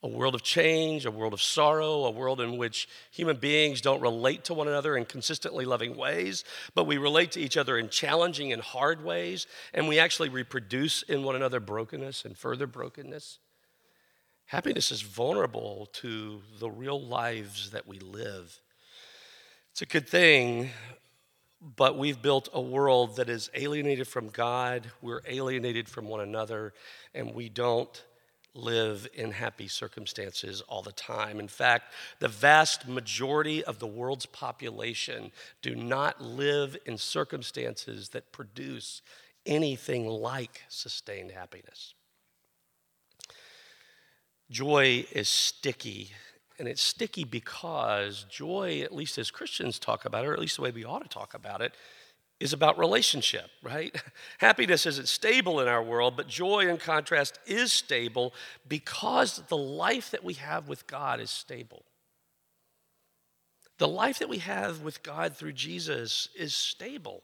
a 0.04 0.08
world 0.08 0.34
of 0.34 0.42
change, 0.42 1.06
a 1.06 1.10
world 1.10 1.32
of 1.32 1.40
sorrow, 1.40 2.04
a 2.04 2.10
world 2.10 2.38
in 2.38 2.58
which 2.58 2.86
human 3.10 3.38
beings 3.38 3.80
don't 3.80 4.02
relate 4.02 4.44
to 4.44 4.52
one 4.52 4.68
another 4.68 4.98
in 4.98 5.06
consistently 5.06 5.64
loving 5.64 5.96
ways, 5.96 6.44
but 6.74 6.84
we 6.84 6.98
relate 6.98 7.32
to 7.32 7.40
each 7.40 7.56
other 7.56 7.78
in 7.78 7.88
challenging 7.88 8.52
and 8.52 8.60
hard 8.60 9.02
ways, 9.02 9.46
and 9.72 9.88
we 9.88 9.98
actually 9.98 10.28
reproduce 10.28 11.00
in 11.04 11.22
one 11.22 11.34
another 11.34 11.58
brokenness 11.58 12.26
and 12.26 12.36
further 12.36 12.66
brokenness. 12.66 13.38
Happiness 14.44 14.92
is 14.92 15.00
vulnerable 15.00 15.88
to 15.94 16.42
the 16.58 16.70
real 16.70 17.00
lives 17.00 17.70
that 17.70 17.88
we 17.88 17.98
live. 17.98 18.60
It's 19.72 19.80
a 19.80 19.86
good 19.86 20.06
thing, 20.06 20.68
but 21.62 21.96
we've 21.96 22.20
built 22.20 22.50
a 22.52 22.60
world 22.60 23.16
that 23.16 23.30
is 23.30 23.48
alienated 23.54 24.06
from 24.06 24.28
God, 24.28 24.90
we're 25.00 25.22
alienated 25.26 25.88
from 25.88 26.08
one 26.08 26.20
another, 26.20 26.74
and 27.14 27.34
we 27.34 27.48
don't 27.48 28.04
live 28.54 29.08
in 29.14 29.32
happy 29.32 29.68
circumstances 29.68 30.62
all 30.68 30.82
the 30.82 30.92
time. 30.92 31.40
In 31.40 31.48
fact, 31.48 31.92
the 32.20 32.28
vast 32.28 32.86
majority 32.86 33.64
of 33.64 33.78
the 33.80 33.86
world's 33.86 34.26
population 34.26 35.32
do 35.60 35.74
not 35.74 36.20
live 36.20 36.76
in 36.86 36.96
circumstances 36.96 38.10
that 38.10 38.32
produce 38.32 39.02
anything 39.44 40.06
like 40.06 40.62
sustained 40.68 41.32
happiness. 41.32 41.94
Joy 44.50 45.04
is 45.10 45.28
sticky, 45.28 46.12
and 46.58 46.68
it's 46.68 46.82
sticky 46.82 47.24
because 47.24 48.24
joy, 48.30 48.80
at 48.82 48.94
least 48.94 49.18
as 49.18 49.30
Christians 49.30 49.78
talk 49.78 50.04
about 50.04 50.24
it, 50.24 50.28
or 50.28 50.34
at 50.34 50.38
least 50.38 50.56
the 50.56 50.62
way 50.62 50.70
we 50.70 50.84
ought 50.84 51.02
to 51.02 51.08
talk 51.08 51.34
about 51.34 51.60
it, 51.60 51.74
is 52.40 52.52
about 52.52 52.78
relationship, 52.78 53.48
right? 53.62 53.94
Happiness 54.38 54.86
isn't 54.86 55.08
stable 55.08 55.60
in 55.60 55.68
our 55.68 55.82
world, 55.82 56.16
but 56.16 56.28
joy, 56.28 56.68
in 56.68 56.76
contrast, 56.76 57.38
is 57.46 57.72
stable 57.72 58.34
because 58.68 59.42
the 59.48 59.56
life 59.56 60.10
that 60.10 60.24
we 60.24 60.34
have 60.34 60.68
with 60.68 60.86
God 60.86 61.20
is 61.20 61.30
stable. 61.30 61.84
The 63.78 63.88
life 63.88 64.18
that 64.20 64.28
we 64.28 64.38
have 64.38 64.82
with 64.82 65.02
God 65.02 65.36
through 65.36 65.52
Jesus 65.52 66.28
is 66.36 66.54
stable. 66.54 67.22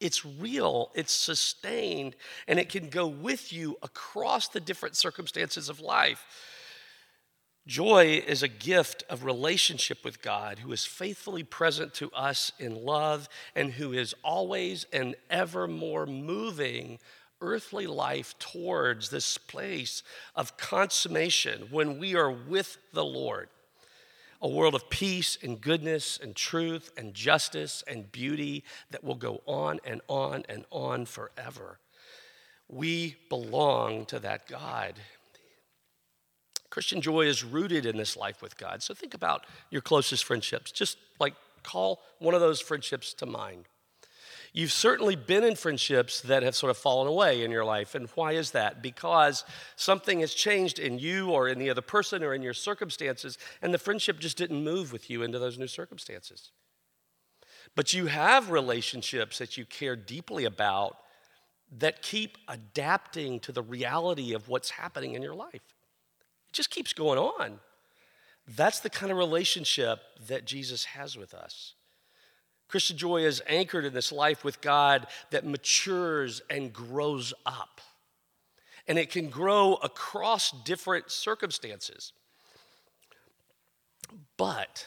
It's 0.00 0.24
real, 0.24 0.90
it's 0.94 1.12
sustained, 1.12 2.16
and 2.46 2.58
it 2.58 2.68
can 2.68 2.90
go 2.90 3.06
with 3.06 3.52
you 3.52 3.78
across 3.82 4.48
the 4.48 4.60
different 4.60 4.96
circumstances 4.96 5.68
of 5.68 5.80
life. 5.80 6.26
Joy 7.66 8.22
is 8.24 8.44
a 8.44 8.48
gift 8.48 9.02
of 9.10 9.24
relationship 9.24 10.04
with 10.04 10.22
God 10.22 10.60
who 10.60 10.70
is 10.70 10.84
faithfully 10.84 11.42
present 11.42 11.94
to 11.94 12.12
us 12.12 12.52
in 12.60 12.84
love 12.84 13.28
and 13.56 13.72
who 13.72 13.92
is 13.92 14.14
always 14.22 14.86
and 14.92 15.16
evermore 15.28 16.06
moving 16.06 17.00
earthly 17.40 17.88
life 17.88 18.38
towards 18.38 19.10
this 19.10 19.36
place 19.36 20.04
of 20.36 20.56
consummation 20.56 21.66
when 21.70 21.98
we 21.98 22.14
are 22.14 22.30
with 22.30 22.78
the 22.92 23.04
Lord. 23.04 23.48
A 24.40 24.48
world 24.48 24.76
of 24.76 24.88
peace 24.88 25.36
and 25.42 25.60
goodness 25.60 26.20
and 26.22 26.36
truth 26.36 26.92
and 26.96 27.14
justice 27.14 27.82
and 27.88 28.12
beauty 28.12 28.62
that 28.92 29.02
will 29.02 29.16
go 29.16 29.42
on 29.44 29.80
and 29.84 30.00
on 30.08 30.44
and 30.48 30.64
on 30.70 31.04
forever. 31.04 31.80
We 32.68 33.16
belong 33.28 34.06
to 34.06 34.20
that 34.20 34.46
God 34.46 34.94
Christian 36.76 37.00
joy 37.00 37.22
is 37.22 37.42
rooted 37.42 37.86
in 37.86 37.96
this 37.96 38.18
life 38.18 38.42
with 38.42 38.58
God. 38.58 38.82
So 38.82 38.92
think 38.92 39.14
about 39.14 39.46
your 39.70 39.80
closest 39.80 40.24
friendships. 40.24 40.70
Just 40.70 40.98
like 41.18 41.32
call 41.62 42.02
one 42.18 42.34
of 42.34 42.42
those 42.42 42.60
friendships 42.60 43.14
to 43.14 43.24
mind. 43.24 43.64
You've 44.52 44.72
certainly 44.72 45.16
been 45.16 45.42
in 45.42 45.54
friendships 45.54 46.20
that 46.20 46.42
have 46.42 46.54
sort 46.54 46.68
of 46.68 46.76
fallen 46.76 47.08
away 47.08 47.42
in 47.42 47.50
your 47.50 47.64
life. 47.64 47.94
And 47.94 48.10
why 48.14 48.32
is 48.32 48.50
that? 48.50 48.82
Because 48.82 49.42
something 49.76 50.20
has 50.20 50.34
changed 50.34 50.78
in 50.78 50.98
you 50.98 51.30
or 51.30 51.48
in 51.48 51.58
the 51.58 51.70
other 51.70 51.80
person 51.80 52.22
or 52.22 52.34
in 52.34 52.42
your 52.42 52.52
circumstances, 52.52 53.38
and 53.62 53.72
the 53.72 53.78
friendship 53.78 54.18
just 54.18 54.36
didn't 54.36 54.62
move 54.62 54.92
with 54.92 55.08
you 55.08 55.22
into 55.22 55.38
those 55.38 55.56
new 55.56 55.68
circumstances. 55.68 56.50
But 57.74 57.94
you 57.94 58.04
have 58.04 58.50
relationships 58.50 59.38
that 59.38 59.56
you 59.56 59.64
care 59.64 59.96
deeply 59.96 60.44
about 60.44 60.98
that 61.78 62.02
keep 62.02 62.36
adapting 62.48 63.40
to 63.40 63.52
the 63.52 63.62
reality 63.62 64.34
of 64.34 64.50
what's 64.50 64.68
happening 64.68 65.14
in 65.14 65.22
your 65.22 65.34
life 65.34 65.62
just 66.52 66.70
keeps 66.70 66.92
going 66.92 67.18
on. 67.18 67.60
That's 68.48 68.80
the 68.80 68.90
kind 68.90 69.10
of 69.10 69.18
relationship 69.18 70.00
that 70.28 70.44
Jesus 70.44 70.84
has 70.84 71.16
with 71.16 71.34
us. 71.34 71.74
Christian 72.68 72.96
joy 72.96 73.24
is 73.24 73.42
anchored 73.48 73.84
in 73.84 73.94
this 73.94 74.10
life 74.10 74.44
with 74.44 74.60
God 74.60 75.06
that 75.30 75.44
matures 75.44 76.42
and 76.50 76.72
grows 76.72 77.32
up. 77.44 77.80
And 78.88 78.98
it 78.98 79.10
can 79.10 79.28
grow 79.28 79.74
across 79.74 80.52
different 80.64 81.10
circumstances. 81.10 82.12
But 84.36 84.86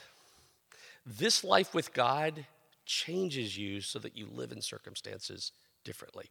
this 1.05 1.43
life 1.43 1.73
with 1.73 1.93
God 1.93 2.45
changes 2.85 3.57
you 3.57 3.81
so 3.81 3.99
that 3.99 4.15
you 4.17 4.27
live 4.31 4.51
in 4.51 4.61
circumstances 4.61 5.51
differently. 5.83 6.29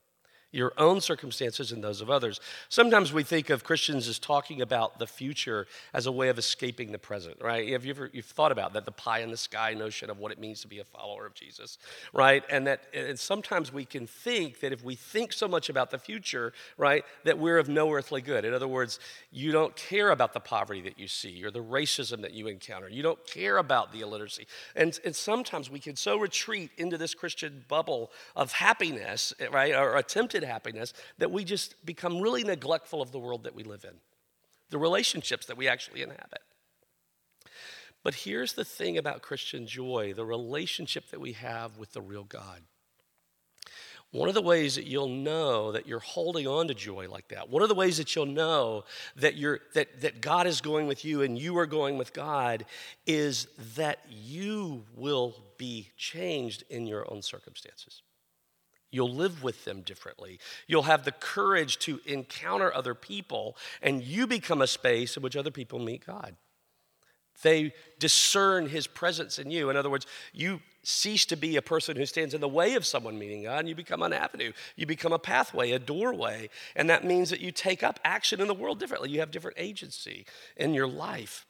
Your 0.51 0.73
own 0.79 1.01
circumstances 1.01 1.73
and 1.73 1.85
those 1.85 2.01
of 2.01 2.11
others. 2.11 2.41
Sometimes 2.69 3.13
we 3.13 3.23
think 3.23 3.51
of 3.51 3.65
Christians 3.65 4.09
as 4.09 4.19
talking 4.19 4.63
about 4.63 4.99
the 4.99 5.07
future 5.07 5.67
as 5.93 6.07
a 6.07 6.13
way 6.13 6.29
of 6.29 6.39
escaping 6.39 6.93
the 6.93 6.99
present, 6.99 7.37
right? 7.41 7.69
Have 7.71 7.85
you 7.85 7.91
ever 7.91 8.11
you've 8.13 8.27
thought 8.27 8.53
about 8.53 8.73
that 8.73 8.85
the 8.85 8.93
pie 8.93 9.21
in 9.21 9.31
the 9.31 9.37
sky 9.37 9.75
notion 9.75 10.11
of 10.11 10.19
what 10.19 10.33
it 10.33 10.39
means 10.39 10.63
to 10.63 10.69
be 10.69 10.79
a 10.79 10.85
follower 10.85 11.27
of 11.27 11.35
Jesus, 11.35 11.79
right? 12.13 12.43
And 12.51 12.67
that 12.67 12.81
and 12.95 13.19
sometimes 13.19 13.73
we 13.73 13.85
can 13.85 14.07
think 14.07 14.61
that 14.61 14.73
if 14.73 14.83
we 14.83 14.95
think 14.95 15.33
so 15.33 15.49
much 15.49 15.69
about 15.69 15.91
the 15.91 15.99
future, 15.99 16.53
right, 16.77 17.05
that 17.25 17.39
we're 17.39 17.59
of 17.59 17.69
no 17.69 17.93
earthly 17.93 18.23
good. 18.23 18.45
In 18.45 18.55
other 18.55 18.69
words, 18.69 18.99
you 19.31 19.53
don't 19.53 19.77
care 19.77 20.11
about 20.11 20.33
the 20.33 20.41
poverty 20.41 20.81
that 20.83 20.99
you 20.99 21.09
see 21.09 21.45
or 21.45 21.51
the 21.51 21.63
racism 21.63 22.23
that 22.23 22.33
you 22.33 22.47
encounter. 22.47 22.89
You 22.89 23.03
don't 23.03 23.25
care 23.27 23.59
about 23.59 23.93
the 23.93 24.01
illiteracy. 24.01 24.47
And, 24.75 24.99
and 25.05 25.15
sometimes 25.15 25.71
we 25.71 25.79
can 25.79 25.97
so 25.97 26.17
retreat 26.19 26.71
into 26.79 26.97
this 26.97 27.15
Christian 27.15 27.65
bubble 27.69 28.11
of 28.35 28.53
happiness, 28.53 29.35
right, 29.51 29.75
or 29.75 29.97
attempted 29.97 30.38
happiness 30.45 30.93
that 31.19 31.31
we 31.31 31.45
just 31.45 31.85
become 31.85 32.21
really 32.21 32.45
neglectful 32.45 33.03
of 33.03 33.13
the 33.13 33.19
world 33.19 33.45
that 33.45 33.55
we 33.55 33.63
live 33.63 33.85
in, 33.85 33.95
the 34.71 34.79
relationships 34.79 35.47
that 35.47 35.57
we 35.57 35.69
actually 35.69 36.03
inhabit. 36.03 36.43
But 38.05 38.15
here's 38.15 38.53
the 38.53 38.65
thing 38.65 38.97
about 38.97 39.23
Christian 39.23 39.67
joy 39.67 40.13
the 40.15 40.25
relationship 40.25 41.11
that 41.11 41.21
we 41.21 41.33
have 41.33 41.79
with 41.79 41.93
the 41.93 42.01
real 42.01 42.25
God. 42.25 42.63
One 44.11 44.31
of 44.31 44.35
the 44.35 44.41
ways 44.41 44.77
that 44.77 44.87
you'll 44.87 45.09
know 45.09 45.73
that 45.73 45.87
you're 45.87 45.99
holding 45.99 46.47
on 46.47 46.69
to 46.69 46.75
joy 46.75 47.09
like 47.11 47.29
that, 47.29 47.51
one 47.51 47.63
of 47.63 47.69
the 47.69 47.75
ways 47.75 47.99
that 47.99 48.17
you'll 48.17 48.25
know 48.25 48.85
that, 49.17 49.37
you're, 49.37 49.61
that, 49.75 50.01
that 50.01 50.23
God 50.23 50.47
is 50.47 50.63
going 50.63 50.87
with 50.87 51.05
you 51.05 51.21
and 51.21 51.39
you 51.39 51.59
are 51.59 51.67
going 51.67 51.99
with 51.99 52.15
God 52.15 52.65
is 53.07 53.49
that 53.77 53.99
you 54.09 54.85
will 54.97 55.37
be 55.59 55.91
changed 55.99 56.65
in 56.71 56.87
your 56.87 57.11
own 57.13 57.21
circumstances. 57.21 58.01
You'll 58.91 59.13
live 59.13 59.43
with 59.43 59.65
them 59.65 59.83
differently. 59.83 60.41
You'll 60.67 60.83
have 60.83 61.05
the 61.05 61.13
courage 61.13 61.79
to 61.81 62.01
encounter 62.07 62.73
other 62.73 62.95
people, 62.95 63.57
and 63.83 64.03
you 64.03 64.27
become 64.27 64.63
a 64.63 64.67
space 64.67 65.17
in 65.17 65.23
which 65.23 65.37
other 65.37 65.51
people 65.51 65.79
meet 65.79 66.07
God. 66.07 66.37
They 67.43 67.73
discern 67.99 68.69
his 68.69 68.87
presence 68.87 69.39
in 69.39 69.51
you. 69.51 69.71
In 69.71 69.77
other 69.77 69.91
words, 69.91 70.07
you 70.33 70.61
cease 70.83 71.27
to 71.27 71.37
be 71.37 71.57
a 71.57 71.63
person 71.63 71.97
who 71.97 72.07
stands 72.07 72.35
in 72.35 72.41
the 72.41 72.49
way 72.49 72.75
of 72.75 72.87
someone 72.87 73.19
meeting 73.19 73.45
God, 73.45 73.61
and 73.61 73.69
you 73.69 73.75
become 73.75 74.03
an 74.03 74.13
avenue. 74.13 74.53
You 74.75 74.87
become 74.87 75.13
a 75.13 75.19
pathway, 75.19 75.71
a 75.71 75.79
doorway. 75.79 76.49
And 76.75 76.91
that 76.91 77.05
means 77.05 77.31
that 77.31 77.41
you 77.41 77.53
take 77.53 77.83
up 77.83 78.01
action 78.05 78.41
in 78.41 78.49
the 78.49 78.55
world 78.55 78.81
differently. 78.81 79.11
You 79.11 79.21
have 79.21 79.31
different 79.31 79.59
agency 79.59 80.27
in 80.57 80.75
your 80.75 80.89
life. 80.89 81.47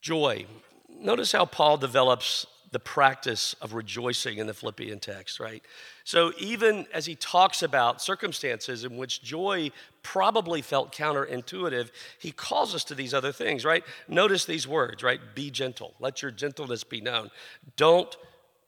Joy. 0.00 0.46
Notice 0.88 1.32
how 1.32 1.46
Paul 1.46 1.76
develops 1.78 2.46
the 2.74 2.80
practice 2.80 3.54
of 3.62 3.72
rejoicing 3.72 4.38
in 4.38 4.48
the 4.48 4.52
Philippian 4.52 4.98
text, 4.98 5.38
right? 5.38 5.62
So 6.02 6.32
even 6.38 6.88
as 6.92 7.06
he 7.06 7.14
talks 7.14 7.62
about 7.62 8.02
circumstances 8.02 8.82
in 8.82 8.96
which 8.96 9.22
joy 9.22 9.70
probably 10.02 10.60
felt 10.60 10.92
counterintuitive, 10.92 11.92
he 12.18 12.32
calls 12.32 12.74
us 12.74 12.82
to 12.86 12.96
these 12.96 13.14
other 13.14 13.30
things, 13.30 13.64
right? 13.64 13.84
Notice 14.08 14.44
these 14.44 14.66
words, 14.66 15.04
right? 15.04 15.20
Be 15.36 15.52
gentle. 15.52 15.94
Let 16.00 16.20
your 16.20 16.32
gentleness 16.32 16.82
be 16.82 17.00
known. 17.00 17.30
Don't 17.76 18.16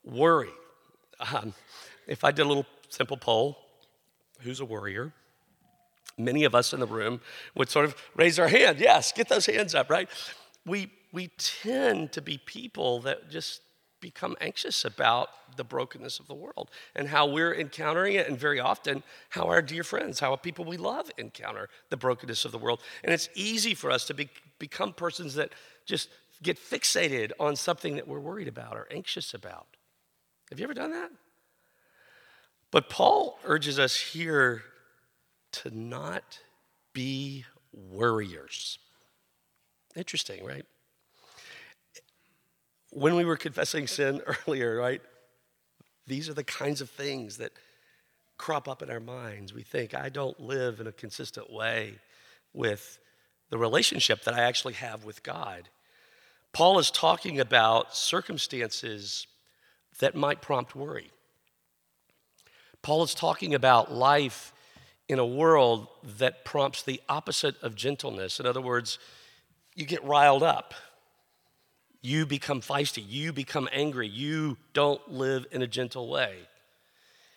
worry. 0.05 0.55
Um, 1.35 1.53
if 2.07 2.23
I 2.23 2.31
did 2.31 2.43
a 2.43 2.49
little 2.49 2.67
simple 2.89 3.17
poll, 3.17 3.59
who's 4.43 4.61
a 4.61 4.65
worrier? 4.65 5.13
Many 6.17 6.45
of 6.45 6.55
us 6.55 6.73
in 6.73 6.79
the 6.79 6.87
room 6.87 7.21
would 7.57 7.71
sort 7.71 7.87
of 7.87 7.97
raise 8.15 8.39
our 8.39 8.47
hand. 8.47 8.79
Yes, 8.79 9.11
get 9.11 9.29
those 9.29 9.47
hands 9.47 9.75
up, 9.75 9.91
right? 9.91 10.09
We, 10.65 10.93
we 11.13 11.31
tend 11.39 12.13
to 12.13 12.23
be 12.23 12.39
people 12.39 13.01
that 13.01 13.31
just 13.31 13.63
become 14.07 14.37
anxious 14.41 14.85
about 14.85 15.31
the 15.57 15.65
brokenness 15.65 16.21
of 16.21 16.29
the 16.29 16.35
world 16.35 16.71
and 16.95 17.09
how 17.09 17.27
we're 17.27 17.53
encountering 17.53 18.15
it, 18.15 18.29
and 18.29 18.39
very 18.39 18.61
often 18.61 19.03
how 19.31 19.47
our 19.47 19.61
dear 19.61 19.83
friends, 19.83 20.21
how 20.21 20.37
people 20.37 20.65
we 20.65 20.77
love 20.77 21.11
encounter 21.19 21.69
the 21.91 21.97
brokenness 21.97 22.45
of 22.45 22.53
the 22.53 22.59
world. 22.59 22.81
And 23.03 23.13
it's 23.13 23.29
easy 23.35 23.75
for 23.75 23.91
us 23.91 24.05
to 24.07 24.15
be, 24.15 24.31
become 24.61 24.93
persons 24.93 25.35
that 25.35 25.51
just 25.87 26.09
get 26.41 26.57
fixated 26.57 27.33
on 27.41 27.57
something 27.57 27.97
that 27.97 28.07
we're 28.07 28.21
worried 28.21 28.47
about 28.47 28.77
or 28.77 28.87
anxious 28.93 29.35
about. 29.35 29.67
Have 30.51 30.61
you 30.61 30.65
ever 30.65 30.75
done 30.75 30.93
that? 30.93 31.11
But 32.71 32.89
Paul 32.89 33.41
urges 33.45 33.77
us 33.77 33.97
here 33.97 34.63
to 35.51 35.77
not 35.77 36.39
be 36.93 37.45
worriers. 37.73 38.79
Interesting, 39.97 40.45
right? 40.45 40.65
When 42.97 43.15
we 43.15 43.27
were 43.27 43.37
confessing 43.37 43.87
sin 43.87 44.23
earlier, 44.49 44.75
right? 44.75 45.03
These 46.07 46.31
are 46.31 46.35
the 46.35 46.45
kinds 46.45 46.81
of 46.81 46.89
things 46.89 47.37
that 47.37 47.53
crop 48.39 48.69
up 48.69 48.83
in 48.83 48.91
our 48.91 49.01
minds. 49.01 49.53
We 49.53 49.63
think, 49.63 49.95
I 49.95 50.09
don't 50.09 50.39
live 50.41 50.81
in 50.81 50.87
a 50.87 50.93
consistent 50.93 51.53
way 51.53 51.99
with 52.55 52.99
the 53.51 53.59
relationship 53.59 54.25
that 54.25 54.35
I 54.35 54.41
actually 54.41 54.75
have 54.75 55.05
with 55.05 55.23
God. 55.23 55.69
Paul 56.55 56.79
is 56.79 56.91
talking 56.91 57.39
about 57.39 57.95
circumstances 57.95 59.27
that 59.99 60.15
might 60.15 60.41
prompt 60.41 60.75
worry. 60.75 61.11
Paul 62.81 63.03
is 63.03 63.15
talking 63.15 63.55
about 63.55 63.93
life 63.93 64.55
in 65.07 65.19
a 65.19 65.27
world 65.27 65.89
that 66.19 66.47
prompts 66.47 66.83
the 66.83 67.03
opposite 67.11 67.63
of 67.63 67.75
gentleness. 67.75 68.41
In 68.41 68.47
other 68.47 68.63
words, 68.63 68.99
you 69.75 69.85
get 69.85 70.03
riled 70.03 70.43
up 70.43 70.73
you 72.07 72.25
become 72.25 72.61
feisty, 72.61 73.05
you 73.07 73.33
become 73.33 73.69
angry, 73.73 74.07
you 74.07 74.57
don't 74.73 75.11
live 75.11 75.45
in 75.51 75.61
a 75.61 75.67
gentle 75.67 76.09
way. 76.09 76.37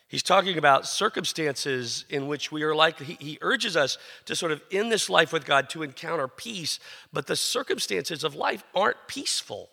He's 0.06 0.22
talking 0.22 0.58
about 0.58 0.86
circumstances 0.86 2.04
in 2.08 2.28
which 2.28 2.52
we 2.52 2.62
are 2.62 2.74
like, 2.74 3.00
he, 3.00 3.16
he, 3.20 3.38
urges 3.42 3.76
us 3.76 3.98
to 4.26 4.36
sort 4.36 4.52
of, 4.52 4.62
in 4.70 4.88
this 4.88 5.10
life 5.10 5.32
with 5.32 5.44
God, 5.44 5.70
to 5.70 5.82
encounter 5.82 6.28
peace, 6.28 6.78
but 7.12 7.26
the 7.26 7.36
circumstances 7.36 8.22
of 8.22 8.34
life 8.34 8.62
aren't 8.74 9.08
peaceful. 9.08 9.70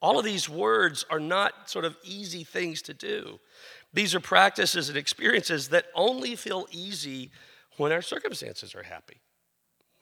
All 0.00 0.18
of 0.18 0.24
these 0.24 0.48
words 0.48 1.04
are 1.10 1.20
not 1.20 1.68
sort 1.68 1.84
of 1.84 1.96
easy 2.04 2.44
things 2.44 2.82
to 2.82 2.94
do. 2.94 3.40
These 3.92 4.14
are 4.14 4.20
practices 4.20 4.88
and 4.88 4.98
experiences 4.98 5.68
that 5.68 5.86
only 5.94 6.36
feel 6.36 6.66
easy 6.70 7.30
when 7.78 7.90
our 7.90 8.02
circumstances 8.02 8.74
are 8.74 8.82
happy 8.82 9.20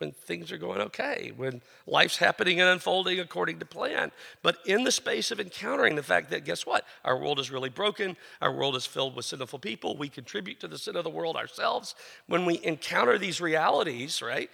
when 0.03 0.11
things 0.11 0.51
are 0.51 0.59
going 0.59 0.81
okay, 0.81 1.31
when 1.37 1.62
life's 1.87 2.17
happening 2.17 2.61
and 2.61 2.69
unfolding 2.69 3.21
according 3.21 3.61
to 3.61 3.65
plan. 3.65 4.11
But 4.43 4.59
in 4.67 4.83
the 4.83 4.91
space 4.91 5.31
of 5.31 5.38
encountering 5.38 5.95
the 5.95 6.03
fact 6.03 6.31
that, 6.31 6.45
guess 6.45 6.67
what? 6.67 6.85
Our 7.05 7.17
world 7.17 7.38
is 7.38 7.53
really 7.53 7.69
broken. 7.69 8.17
Our 8.41 8.53
world 8.53 8.75
is 8.75 8.85
filled 8.85 9.15
with 9.15 9.27
sinful 9.27 9.61
people. 9.61 9.97
We 9.97 10.09
contribute 10.09 10.59
to 10.59 10.67
the 10.67 10.77
sin 10.77 10.97
of 10.97 11.05
the 11.05 11.11
world 11.11 11.37
ourselves. 11.37 11.95
When 12.27 12.47
we 12.47 12.59
encounter 12.65 13.17
these 13.17 13.41
realities, 13.41 14.21
right? 14.21 14.51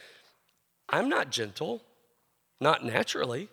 I'm 0.91 1.09
not 1.09 1.31
gentle, 1.31 1.81
not 2.61 2.85
naturally. 2.85 3.49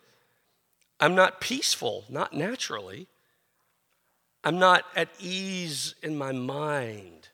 I'm 0.99 1.15
not 1.15 1.39
peaceful, 1.39 2.03
not 2.09 2.33
naturally. 2.33 3.07
I'm 4.43 4.59
not 4.59 4.83
at 4.97 5.07
ease 5.17 5.95
in 6.03 6.17
my 6.17 6.33
mind. 6.33 7.29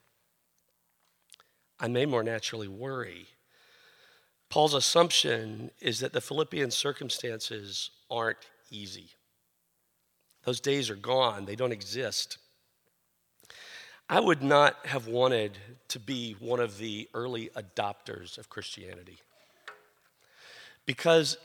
I 1.80 1.88
may 1.88 2.06
more 2.06 2.22
naturally 2.22 2.68
worry. 2.68 3.26
Paul's 4.52 4.74
assumption 4.74 5.72
is 5.80 6.02
that 6.02 6.12
the 6.12 6.20
Philippian 6.20 6.72
circumstances 6.72 7.90
aren't 8.10 8.38
easy. 8.70 9.12
Those 10.44 10.60
days 10.60 10.90
are 10.90 10.98
gone, 10.98 11.46
they 11.46 11.56
don't 11.56 11.72
exist. 11.72 12.38
I 14.10 14.20
would 14.20 14.44
not 14.44 14.86
have 14.86 15.08
wanted 15.08 15.58
to 15.88 16.00
be 16.00 16.36
one 16.38 16.60
of 16.60 16.80
the 16.80 17.08
early 17.14 17.50
adopters 17.56 18.38
of 18.38 18.50
Christianity. 18.50 19.20
Because 20.86 21.38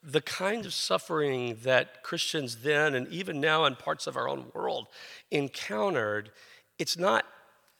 the 0.00 0.20
kind 0.20 0.64
of 0.64 0.72
suffering 0.72 1.58
that 1.64 2.04
Christians 2.04 2.58
then 2.58 2.94
and 2.94 3.08
even 3.08 3.40
now 3.40 3.64
in 3.64 3.74
parts 3.74 4.06
of 4.06 4.16
our 4.16 4.28
own 4.28 4.52
world 4.54 4.86
encountered, 5.32 6.30
it's 6.78 6.96
not 6.96 7.24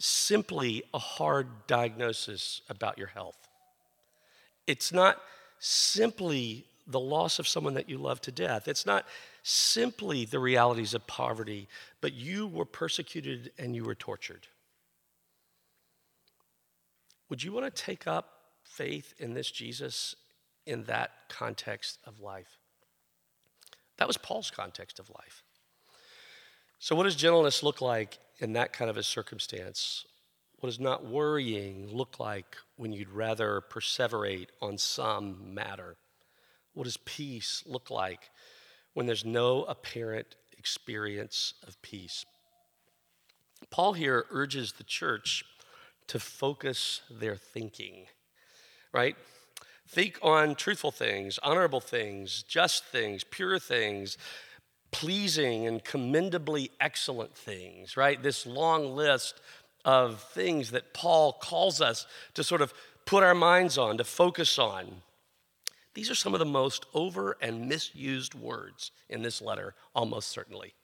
simply 0.00 0.82
a 0.92 0.98
hard 0.98 1.68
diagnosis 1.68 2.62
about 2.68 2.98
your 2.98 3.06
health. 3.06 3.48
It's 4.66 4.92
not 4.92 5.20
simply 5.58 6.66
the 6.86 7.00
loss 7.00 7.38
of 7.38 7.48
someone 7.48 7.74
that 7.74 7.88
you 7.88 7.98
love 7.98 8.20
to 8.22 8.32
death. 8.32 8.68
It's 8.68 8.86
not 8.86 9.06
simply 9.42 10.24
the 10.24 10.38
realities 10.38 10.94
of 10.94 11.06
poverty, 11.06 11.68
but 12.00 12.12
you 12.12 12.46
were 12.46 12.64
persecuted 12.64 13.52
and 13.58 13.74
you 13.74 13.84
were 13.84 13.94
tortured. 13.94 14.46
Would 17.28 17.42
you 17.42 17.52
want 17.52 17.74
to 17.74 17.82
take 17.82 18.06
up 18.06 18.28
faith 18.62 19.14
in 19.18 19.34
this 19.34 19.50
Jesus 19.50 20.14
in 20.66 20.84
that 20.84 21.10
context 21.28 21.98
of 22.04 22.20
life? 22.20 22.58
That 23.96 24.06
was 24.06 24.16
Paul's 24.16 24.50
context 24.50 24.98
of 24.98 25.10
life. 25.10 25.42
So, 26.78 26.96
what 26.96 27.04
does 27.04 27.14
gentleness 27.14 27.62
look 27.62 27.80
like 27.80 28.18
in 28.38 28.54
that 28.54 28.72
kind 28.72 28.90
of 28.90 28.96
a 28.96 29.02
circumstance? 29.02 30.04
What 30.62 30.68
does 30.68 30.78
not 30.78 31.04
worrying 31.04 31.88
look 31.88 32.20
like 32.20 32.56
when 32.76 32.92
you'd 32.92 33.10
rather 33.10 33.60
perseverate 33.68 34.46
on 34.60 34.78
some 34.78 35.52
matter? 35.52 35.96
What 36.72 36.84
does 36.84 36.98
peace 36.98 37.64
look 37.66 37.90
like 37.90 38.30
when 38.94 39.06
there's 39.06 39.24
no 39.24 39.64
apparent 39.64 40.36
experience 40.56 41.54
of 41.66 41.82
peace? 41.82 42.24
Paul 43.70 43.94
here 43.94 44.24
urges 44.30 44.74
the 44.74 44.84
church 44.84 45.44
to 46.06 46.20
focus 46.20 47.00
their 47.10 47.34
thinking, 47.34 48.06
right? 48.92 49.16
Think 49.88 50.20
on 50.22 50.54
truthful 50.54 50.92
things, 50.92 51.40
honorable 51.42 51.80
things, 51.80 52.44
just 52.44 52.84
things, 52.84 53.24
pure 53.24 53.58
things, 53.58 54.16
pleasing 54.92 55.66
and 55.66 55.82
commendably 55.82 56.70
excellent 56.78 57.34
things, 57.34 57.96
right? 57.96 58.22
This 58.22 58.46
long 58.46 58.94
list 58.94 59.40
of 59.84 60.22
things 60.22 60.70
that 60.70 60.94
Paul 60.94 61.32
calls 61.32 61.80
us 61.80 62.06
to 62.34 62.44
sort 62.44 62.62
of 62.62 62.72
put 63.06 63.24
our 63.24 63.34
minds 63.34 63.78
on, 63.78 63.98
to 63.98 64.04
focus 64.04 64.58
on. 64.58 65.02
These 65.94 66.10
are 66.10 66.14
some 66.14 66.32
of 66.32 66.38
the 66.38 66.46
most 66.46 66.86
over 66.94 67.36
and 67.40 67.68
misused 67.68 68.34
words 68.34 68.92
in 69.08 69.22
this 69.22 69.42
letter, 69.42 69.74
almost 69.94 70.28
certainly. 70.28 70.74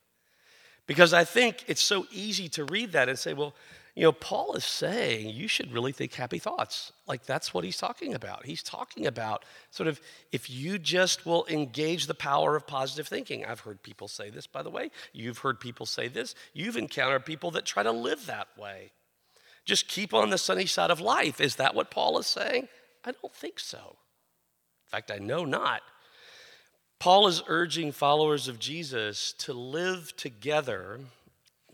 Because 0.86 1.12
I 1.12 1.24
think 1.24 1.64
it's 1.66 1.82
so 1.82 2.06
easy 2.10 2.48
to 2.50 2.64
read 2.64 2.92
that 2.92 3.08
and 3.08 3.18
say, 3.18 3.34
well, 3.34 3.54
you 3.98 4.04
know, 4.04 4.12
Paul 4.12 4.54
is 4.54 4.64
saying 4.64 5.30
you 5.30 5.48
should 5.48 5.72
really 5.72 5.90
think 5.90 6.14
happy 6.14 6.38
thoughts. 6.38 6.92
Like 7.08 7.26
that's 7.26 7.52
what 7.52 7.64
he's 7.64 7.76
talking 7.76 8.14
about. 8.14 8.46
He's 8.46 8.62
talking 8.62 9.08
about 9.08 9.44
sort 9.72 9.88
of 9.88 10.00
if 10.30 10.48
you 10.48 10.78
just 10.78 11.26
will 11.26 11.44
engage 11.48 12.06
the 12.06 12.14
power 12.14 12.54
of 12.54 12.64
positive 12.64 13.08
thinking. 13.08 13.44
I've 13.44 13.58
heard 13.58 13.82
people 13.82 14.06
say 14.06 14.30
this, 14.30 14.46
by 14.46 14.62
the 14.62 14.70
way. 14.70 14.92
You've 15.12 15.38
heard 15.38 15.58
people 15.58 15.84
say 15.84 16.06
this. 16.06 16.36
You've 16.54 16.76
encountered 16.76 17.26
people 17.26 17.50
that 17.50 17.66
try 17.66 17.82
to 17.82 17.90
live 17.90 18.26
that 18.26 18.46
way. 18.56 18.92
Just 19.64 19.88
keep 19.88 20.14
on 20.14 20.30
the 20.30 20.38
sunny 20.38 20.66
side 20.66 20.92
of 20.92 21.00
life. 21.00 21.40
Is 21.40 21.56
that 21.56 21.74
what 21.74 21.90
Paul 21.90 22.20
is 22.20 22.28
saying? 22.28 22.68
I 23.04 23.10
don't 23.10 23.34
think 23.34 23.58
so. 23.58 23.78
In 23.78 24.90
fact, 24.92 25.10
I 25.10 25.18
know 25.18 25.44
not. 25.44 25.82
Paul 27.00 27.26
is 27.26 27.42
urging 27.48 27.90
followers 27.90 28.46
of 28.46 28.60
Jesus 28.60 29.32
to 29.38 29.52
live 29.52 30.16
together 30.16 31.00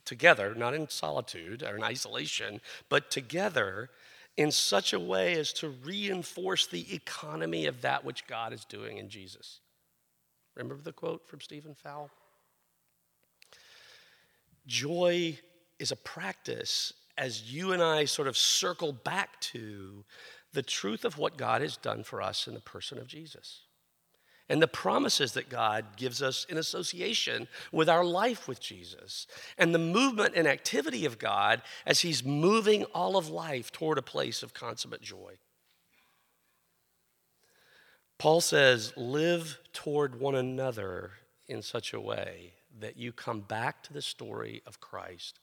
together, 0.05 0.55
not 0.55 0.75
in 0.75 0.89
solitude 0.89 1.63
or 1.63 1.77
in 1.77 1.83
isolation, 1.83 2.61
but 2.89 3.11
together 3.11 3.91
in 4.37 4.51
such 4.51 4.93
a 4.93 5.01
way 5.01 5.35
as 5.35 5.53
to 5.53 5.69
reinforce 5.69 6.67
the 6.67 6.95
economy 6.95 7.67
of 7.67 7.83
that 7.83 8.05
which 8.05 8.27
God 8.27 8.53
is 8.53 8.65
doing 8.65 8.99
in 8.99 9.09
Jesus. 9.09 9.61
Remember 10.57 10.83
the 10.83 10.93
quote 10.93 11.27
from 11.29 11.41
Stephen 11.41 11.75
Fowl? 11.75 12.11
Joy 14.67 15.39
is 15.79 15.93
a 15.93 15.97
practice 15.97 16.93
as 17.17 17.53
you 17.53 17.73
and 17.73 17.83
I 17.83 18.07
sort 18.07 18.29
of 18.29 18.37
circle 18.37 18.93
back 18.93 19.41
to 19.41 20.05
the 20.53 20.63
truth 20.63 21.05
of 21.05 21.19
what 21.19 21.37
God 21.37 21.61
has 21.61 21.77
done 21.77 22.03
for 22.03 22.23
us 22.23 22.47
in 22.47 22.55
the 22.55 22.61
person 22.61 22.99
of 22.99 23.07
Jesus 23.07 23.64
and 24.49 24.61
the 24.61 24.69
promises 24.69 25.33
that 25.33 25.49
God 25.49 25.97
gives 25.97 26.23
us 26.23 26.45
in 26.49 26.59
association 26.59 27.49
with 27.73 27.89
our 27.89 28.05
life 28.05 28.47
with 28.47 28.61
Jesus, 28.61 29.27
and 29.57 29.75
the 29.75 29.79
movement 29.79 30.35
and 30.37 30.47
activity 30.47 31.07
of 31.07 31.19
God 31.19 31.63
as 31.87 32.01
He's 32.01 32.25
moving 32.25 32.85
all 32.95 33.17
of 33.17 33.29
life 33.29 33.73
toward 33.73 33.99
a 33.99 34.03
place 34.03 34.43
of 34.43 34.55
consummate 34.55 35.03
joy. 35.03 35.39
Paul 38.19 38.41
says, 38.41 38.93
live 38.97 39.59
toward 39.73 40.21
one 40.21 40.35
another 40.35 41.13
in 41.47 41.63
such 41.63 41.93
a 41.93 42.01
way 42.01 42.55
that 42.81 42.97
you 42.97 43.13
come 43.13 43.41
back 43.41 43.83
to 43.85 43.93
the 43.93 44.03
story 44.03 44.63
of 44.67 44.81
Christ 44.81 45.41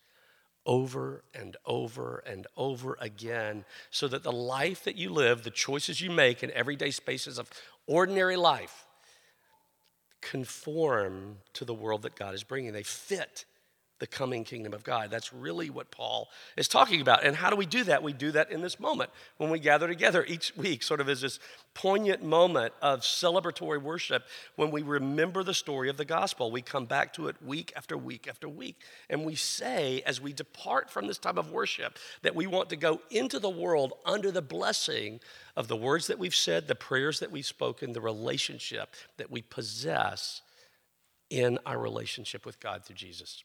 over 0.65 1.23
and 1.33 1.57
over 1.65 2.23
and 2.25 2.45
over 2.55 2.97
again 2.99 3.65
so 3.89 4.07
that 4.07 4.23
the 4.23 4.31
life 4.31 4.83
that 4.83 4.95
you 4.95 5.09
live, 5.09 5.43
the 5.43 5.49
choices 5.49 6.01
you 6.01 6.11
make 6.11 6.43
in 6.43 6.51
everyday 6.51 6.91
spaces 6.91 7.37
of 7.39 7.49
ordinary 7.87 8.35
life, 8.35 8.85
conform 10.21 11.37
to 11.53 11.65
the 11.65 11.73
world 11.73 12.03
that 12.03 12.15
God 12.15 12.33
is 12.33 12.43
bringing. 12.43 12.73
They 12.73 12.83
fit 12.83 13.45
the 14.01 14.07
coming 14.07 14.43
kingdom 14.43 14.73
of 14.73 14.83
God. 14.83 15.11
That's 15.11 15.31
really 15.31 15.69
what 15.69 15.91
Paul 15.91 16.27
is 16.57 16.67
talking 16.67 17.01
about. 17.01 17.23
And 17.23 17.35
how 17.35 17.51
do 17.51 17.55
we 17.55 17.67
do 17.67 17.83
that? 17.83 18.01
We 18.01 18.13
do 18.13 18.31
that 18.31 18.51
in 18.51 18.61
this 18.61 18.79
moment 18.79 19.11
when 19.37 19.51
we 19.51 19.59
gather 19.59 19.87
together 19.87 20.25
each 20.27 20.57
week, 20.57 20.81
sort 20.81 20.99
of 20.99 21.07
as 21.07 21.21
this 21.21 21.39
poignant 21.75 22.23
moment 22.23 22.73
of 22.81 23.01
celebratory 23.01 23.79
worship 23.79 24.23
when 24.55 24.71
we 24.71 24.81
remember 24.81 25.43
the 25.43 25.53
story 25.53 25.87
of 25.87 25.97
the 25.97 26.03
gospel. 26.03 26.51
We 26.51 26.63
come 26.63 26.85
back 26.85 27.13
to 27.13 27.27
it 27.27 27.35
week 27.45 27.73
after 27.75 27.95
week 27.95 28.27
after 28.27 28.49
week. 28.49 28.77
And 29.07 29.23
we 29.23 29.35
say, 29.35 30.01
as 30.03 30.19
we 30.19 30.33
depart 30.33 30.89
from 30.89 31.05
this 31.05 31.19
time 31.19 31.37
of 31.37 31.51
worship, 31.51 31.99
that 32.23 32.33
we 32.33 32.47
want 32.47 32.69
to 32.71 32.75
go 32.75 33.01
into 33.11 33.37
the 33.37 33.51
world 33.51 33.93
under 34.03 34.31
the 34.31 34.41
blessing 34.41 35.19
of 35.55 35.67
the 35.67 35.77
words 35.77 36.07
that 36.07 36.17
we've 36.17 36.33
said, 36.33 36.67
the 36.67 36.73
prayers 36.73 37.19
that 37.19 37.29
we've 37.29 37.45
spoken, 37.45 37.93
the 37.93 38.01
relationship 38.01 38.95
that 39.17 39.29
we 39.29 39.43
possess 39.43 40.41
in 41.29 41.59
our 41.67 41.77
relationship 41.77 42.47
with 42.47 42.59
God 42.59 42.83
through 42.83 42.95
Jesus. 42.95 43.43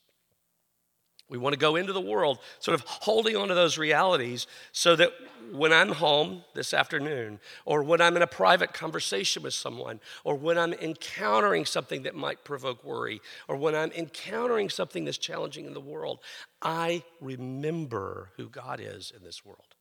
We 1.29 1.39
want 1.39 1.55
to 1.55 1.59
go 1.59 1.75
into 1.75 1.93
the 1.93 2.01
world 2.01 2.39
sort 2.61 2.77
of 2.77 2.83
holding 2.87 3.37
on 3.37 3.49
to 3.49 3.55
those 3.55 3.79
realities 3.79 4.47
so 4.71 4.95
that 4.95 5.11
when 5.51 5.73
I'm 5.73 5.91
home 5.91 6.45
this 6.55 6.73
afternoon, 6.73 7.41
or 7.65 7.83
when 7.83 8.01
I'm 8.01 8.17
in 8.17 8.23
a 8.23 8.29
private 8.29 8.73
conversation 8.73 9.43
with 9.43 9.55
someone, 9.55 10.01
or 10.23 10.37
when 10.37 10.57
I'm 10.57 10.73
encountering 10.73 11.65
something 11.65 12.05
that 12.05 12.15
might 12.15 12.45
provoke 12.45 12.85
worry, 12.85 13.21
or 13.49 13.57
when 13.57 13.75
I'm 13.75 13.91
encountering 13.93 14.71
something 14.71 15.05
that's 15.05 15.19
challenging 15.19 15.67
in 15.67 15.75
the 15.75 15.81
world, 15.81 16.21
I 16.63 17.03
remember 17.21 18.31
who 18.37 18.49
God 18.49 18.81
is 18.81 19.13
in 19.17 19.25
this 19.25 19.45
world. 19.45 19.75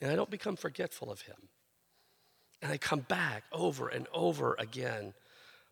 And 0.00 0.10
I 0.10 0.16
don't 0.16 0.30
become 0.30 0.56
forgetful 0.56 1.10
of 1.10 1.22
Him. 1.22 1.48
And 2.62 2.72
I 2.72 2.78
come 2.78 3.00
back 3.00 3.44
over 3.52 3.88
and 3.88 4.06
over 4.12 4.54
again 4.58 5.14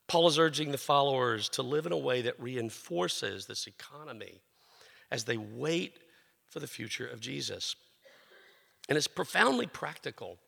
Paul 0.06 0.28
is 0.28 0.38
urging 0.38 0.70
the 0.70 0.78
followers 0.78 1.48
to 1.50 1.62
live 1.62 1.86
in 1.86 1.92
a 1.92 1.98
way 1.98 2.22
that 2.22 2.40
reinforces 2.40 3.46
this 3.46 3.66
economy 3.66 4.40
as 5.10 5.24
they 5.24 5.36
wait 5.36 5.98
for 6.48 6.60
the 6.60 6.66
future 6.66 7.06
of 7.06 7.20
Jesus. 7.20 7.74
And 8.88 8.98
it's 8.98 9.08
profoundly 9.08 9.66
practical 9.66 10.38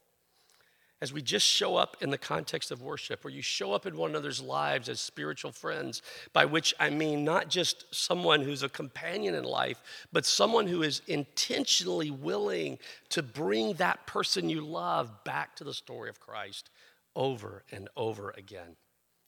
as 1.03 1.13
we 1.13 1.21
just 1.21 1.47
show 1.47 1.77
up 1.77 1.99
in 2.01 2.11
the 2.11 2.17
context 2.17 2.71
of 2.71 2.81
worship, 2.81 3.23
where 3.23 3.33
you 3.33 3.43
show 3.43 3.73
up 3.73 3.85
in 3.85 3.97
one 3.97 4.11
another's 4.11 4.41
lives 4.41 4.89
as 4.89 4.99
spiritual 4.99 5.53
friends, 5.53 6.01
by 6.33 6.47
which 6.47 6.75
I 6.81 6.89
mean 6.89 7.23
not 7.23 7.51
just 7.51 7.85
someone 7.95 8.41
who's 8.41 8.63
a 8.63 8.69
companion 8.69 9.35
in 9.35 9.45
life, 9.45 9.83
but 10.11 10.25
someone 10.25 10.67
who 10.67 10.83
is 10.83 11.03
intentionally 11.07 12.11
willing 12.11 12.79
to 13.11 13.23
bring 13.23 13.75
that 13.75 14.07
person 14.07 14.49
you 14.49 14.63
love 14.63 15.25
back 15.25 15.55
to 15.57 15.65
the 15.65 15.75
story 15.75 16.09
of 16.09 16.19
Christ 16.19 16.71
over 17.15 17.63
and 17.71 17.89
over 17.95 18.33
again. 18.37 18.77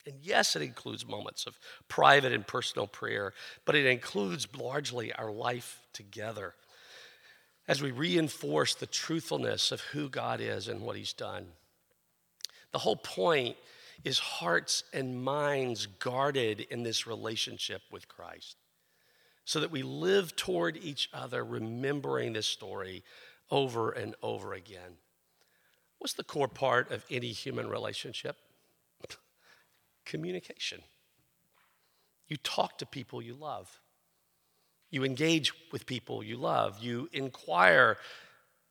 And 0.08 0.18
yes, 0.22 0.56
it 0.56 0.62
includes 0.62 1.06
moments 1.06 1.46
of 1.46 1.58
private 1.86 2.32
and 2.32 2.46
personal 2.46 2.86
prayer, 2.86 3.34
but 3.66 3.74
it 3.74 3.84
includes 3.84 4.48
largely 4.56 5.12
our 5.12 5.30
life 5.30 5.82
together 5.92 6.54
as 7.68 7.82
we 7.82 7.90
reinforce 7.90 8.74
the 8.74 8.86
truthfulness 8.86 9.70
of 9.70 9.82
who 9.82 10.08
God 10.08 10.40
is 10.40 10.68
and 10.68 10.80
what 10.80 10.96
He's 10.96 11.12
done. 11.12 11.46
The 12.72 12.78
whole 12.78 12.96
point 12.96 13.56
is 14.04 14.18
hearts 14.18 14.84
and 14.94 15.22
minds 15.22 15.86
guarded 15.86 16.60
in 16.70 16.82
this 16.82 17.06
relationship 17.06 17.82
with 17.90 18.08
Christ 18.08 18.56
so 19.44 19.60
that 19.60 19.70
we 19.70 19.82
live 19.82 20.36
toward 20.36 20.76
each 20.78 21.10
other, 21.12 21.44
remembering 21.44 22.32
this 22.32 22.46
story 22.46 23.02
over 23.50 23.90
and 23.90 24.14
over 24.22 24.54
again. 24.54 24.96
What's 25.98 26.14
the 26.14 26.24
core 26.24 26.48
part 26.48 26.90
of 26.92 27.04
any 27.10 27.32
human 27.32 27.68
relationship? 27.68 28.36
Communication. 30.08 30.80
You 32.26 32.36
talk 32.38 32.78
to 32.78 32.86
people 32.86 33.22
you 33.22 33.34
love. 33.34 33.80
You 34.90 35.04
engage 35.04 35.52
with 35.70 35.86
people 35.86 36.24
you 36.24 36.36
love. 36.36 36.82
You 36.82 37.08
inquire 37.12 37.98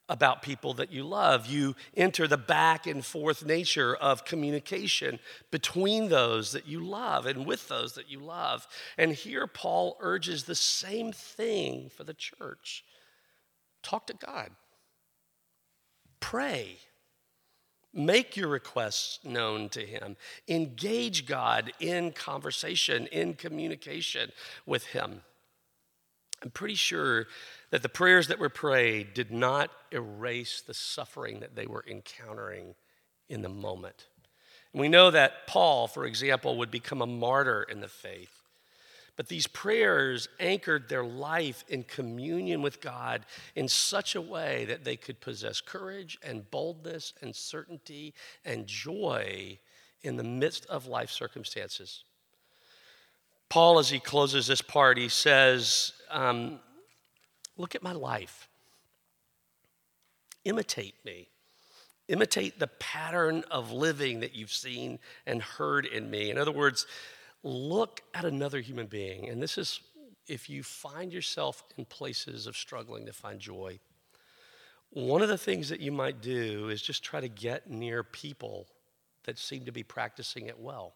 about 0.09 0.41
people 0.41 0.73
that 0.75 0.91
you 0.91 1.03
love. 1.03 1.47
You 1.47 1.75
enter 1.95 2.27
the 2.27 2.37
back 2.37 2.87
and 2.87 3.05
forth 3.05 3.45
nature 3.45 3.95
of 3.95 4.25
communication 4.25 5.19
between 5.51 6.09
those 6.09 6.51
that 6.53 6.67
you 6.67 6.79
love 6.79 7.25
and 7.25 7.45
with 7.45 7.67
those 7.67 7.93
that 7.93 8.09
you 8.09 8.19
love. 8.19 8.67
And 8.97 9.11
here 9.11 9.47
Paul 9.47 9.97
urges 9.99 10.43
the 10.43 10.55
same 10.55 11.11
thing 11.11 11.89
for 11.89 12.03
the 12.03 12.13
church 12.13 12.83
talk 13.83 14.07
to 14.07 14.13
God, 14.13 14.49
pray. 16.19 16.77
Make 17.97 18.37
your 18.37 18.47
requests 18.47 19.19
known 19.25 19.69
to 19.69 19.81
Him. 19.81 20.17
Engage 20.47 21.25
God 21.25 21.73
in 21.79 22.11
conversation, 22.11 23.07
in 23.07 23.33
communication 23.33 24.31
with 24.67 24.85
Him. 24.85 25.21
I'm 26.43 26.51
pretty 26.51 26.75
sure 26.75 27.25
that 27.71 27.81
the 27.81 27.89
prayers 27.89 28.27
that 28.27 28.37
were 28.37 28.49
prayed 28.49 29.15
did 29.15 29.31
not 29.31 29.71
erase 29.91 30.61
the 30.61 30.75
suffering 30.75 31.39
that 31.39 31.55
they 31.55 31.65
were 31.65 31.83
encountering 31.89 32.75
in 33.29 33.41
the 33.41 33.49
moment. 33.49 34.05
And 34.73 34.79
we 34.79 34.89
know 34.89 35.09
that 35.09 35.47
Paul, 35.47 35.87
for 35.87 36.05
example, 36.05 36.55
would 36.59 36.69
become 36.69 37.01
a 37.01 37.07
martyr 37.07 37.63
in 37.63 37.81
the 37.81 37.87
faith. 37.87 38.43
But 39.17 39.27
these 39.27 39.47
prayers 39.47 40.29
anchored 40.39 40.87
their 40.87 41.03
life 41.03 41.65
in 41.67 41.83
communion 41.83 42.61
with 42.61 42.79
God 42.79 43.25
in 43.55 43.67
such 43.67 44.15
a 44.15 44.21
way 44.21 44.65
that 44.65 44.83
they 44.83 44.95
could 44.95 45.19
possess 45.19 45.59
courage 45.59 46.19
and 46.21 46.49
boldness 46.51 47.13
and 47.21 47.35
certainty 47.35 48.13
and 48.45 48.67
joy 48.67 49.57
in 50.03 50.15
the 50.15 50.23
midst 50.23 50.67
of 50.67 50.85
life 50.85 51.09
circumstances. 51.09 52.03
Paul, 53.49 53.79
as 53.79 53.89
he 53.89 53.99
closes 53.99 54.45
this 54.45 54.61
part, 54.61 54.97
he 54.97 55.09
says, 55.09 55.93
um, 56.11 56.59
Look 57.57 57.73
at 57.73 57.81
my 57.81 57.93
life. 57.93 58.47
Imitate 60.45 60.93
me. 61.03 61.27
Imitate 62.07 62.59
the 62.59 62.67
pattern 62.67 63.43
of 63.49 63.71
living 63.71 64.19
that 64.19 64.35
you've 64.35 64.51
seen 64.51 64.99
and 65.25 65.41
heard 65.41 65.87
in 65.87 66.11
me. 66.11 66.29
In 66.29 66.37
other 66.37 66.51
words, 66.51 66.85
look 67.43 68.01
at 68.13 68.25
another 68.25 68.59
human 68.59 68.87
being. 68.87 69.29
And 69.29 69.41
this 69.41 69.57
is 69.57 69.79
if 70.27 70.49
you 70.49 70.63
find 70.63 71.13
yourself 71.13 71.63
in 71.77 71.85
places 71.85 72.47
of 72.47 72.57
struggling 72.57 73.05
to 73.05 73.13
find 73.13 73.39
joy. 73.39 73.79
One 74.89 75.21
of 75.21 75.29
the 75.29 75.37
things 75.37 75.69
that 75.69 75.79
you 75.79 75.91
might 75.91 76.21
do 76.21 76.69
is 76.69 76.81
just 76.81 77.03
try 77.03 77.21
to 77.21 77.29
get 77.29 77.69
near 77.69 78.03
people 78.03 78.67
that 79.23 79.37
seem 79.37 79.65
to 79.65 79.71
be 79.71 79.83
practicing 79.83 80.47
it 80.47 80.59
well. 80.59 80.95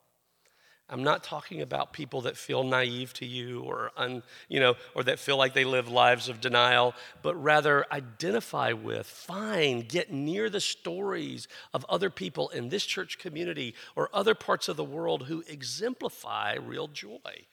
I'm 0.91 1.03
not 1.03 1.23
talking 1.23 1.61
about 1.61 1.93
people 1.93 2.21
that 2.21 2.35
feel 2.35 2.63
naive 2.63 3.13
to 3.13 3.25
you 3.25 3.61
or 3.61 3.91
un, 3.95 4.23
you 4.49 4.59
know, 4.59 4.75
or 4.93 5.03
that 5.05 5.19
feel 5.19 5.37
like 5.37 5.53
they 5.53 5.63
live 5.63 5.87
lives 5.87 6.27
of 6.27 6.41
denial, 6.41 6.93
but 7.21 7.41
rather 7.41 7.85
identify 7.93 8.73
with, 8.73 9.07
find, 9.07 9.87
get 9.87 10.11
near 10.11 10.49
the 10.49 10.59
stories 10.59 11.47
of 11.73 11.85
other 11.87 12.09
people 12.09 12.49
in 12.49 12.67
this 12.67 12.85
church 12.85 13.17
community 13.17 13.73
or 13.95 14.09
other 14.13 14.35
parts 14.35 14.67
of 14.67 14.75
the 14.75 14.83
world 14.83 15.23
who 15.23 15.45
exemplify 15.47 16.55
real 16.55 16.89
joy. 16.89 17.45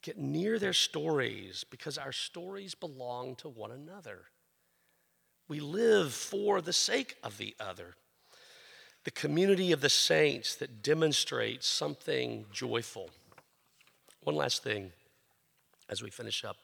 Get 0.00 0.16
near 0.16 0.60
their 0.60 0.72
stories 0.72 1.64
because 1.68 1.98
our 1.98 2.12
stories 2.12 2.76
belong 2.76 3.34
to 3.36 3.48
one 3.48 3.72
another. 3.72 4.26
We 5.48 5.58
live 5.58 6.14
for 6.14 6.60
the 6.60 6.72
sake 6.72 7.16
of 7.24 7.36
the 7.36 7.56
other 7.58 7.96
the 9.04 9.10
community 9.10 9.70
of 9.72 9.80
the 9.80 9.90
saints 9.90 10.56
that 10.56 10.82
demonstrates 10.82 11.66
something 11.66 12.46
joyful. 12.52 13.10
One 14.22 14.34
last 14.34 14.62
thing 14.62 14.92
as 15.88 16.02
we 16.02 16.10
finish 16.10 16.44
up. 16.44 16.56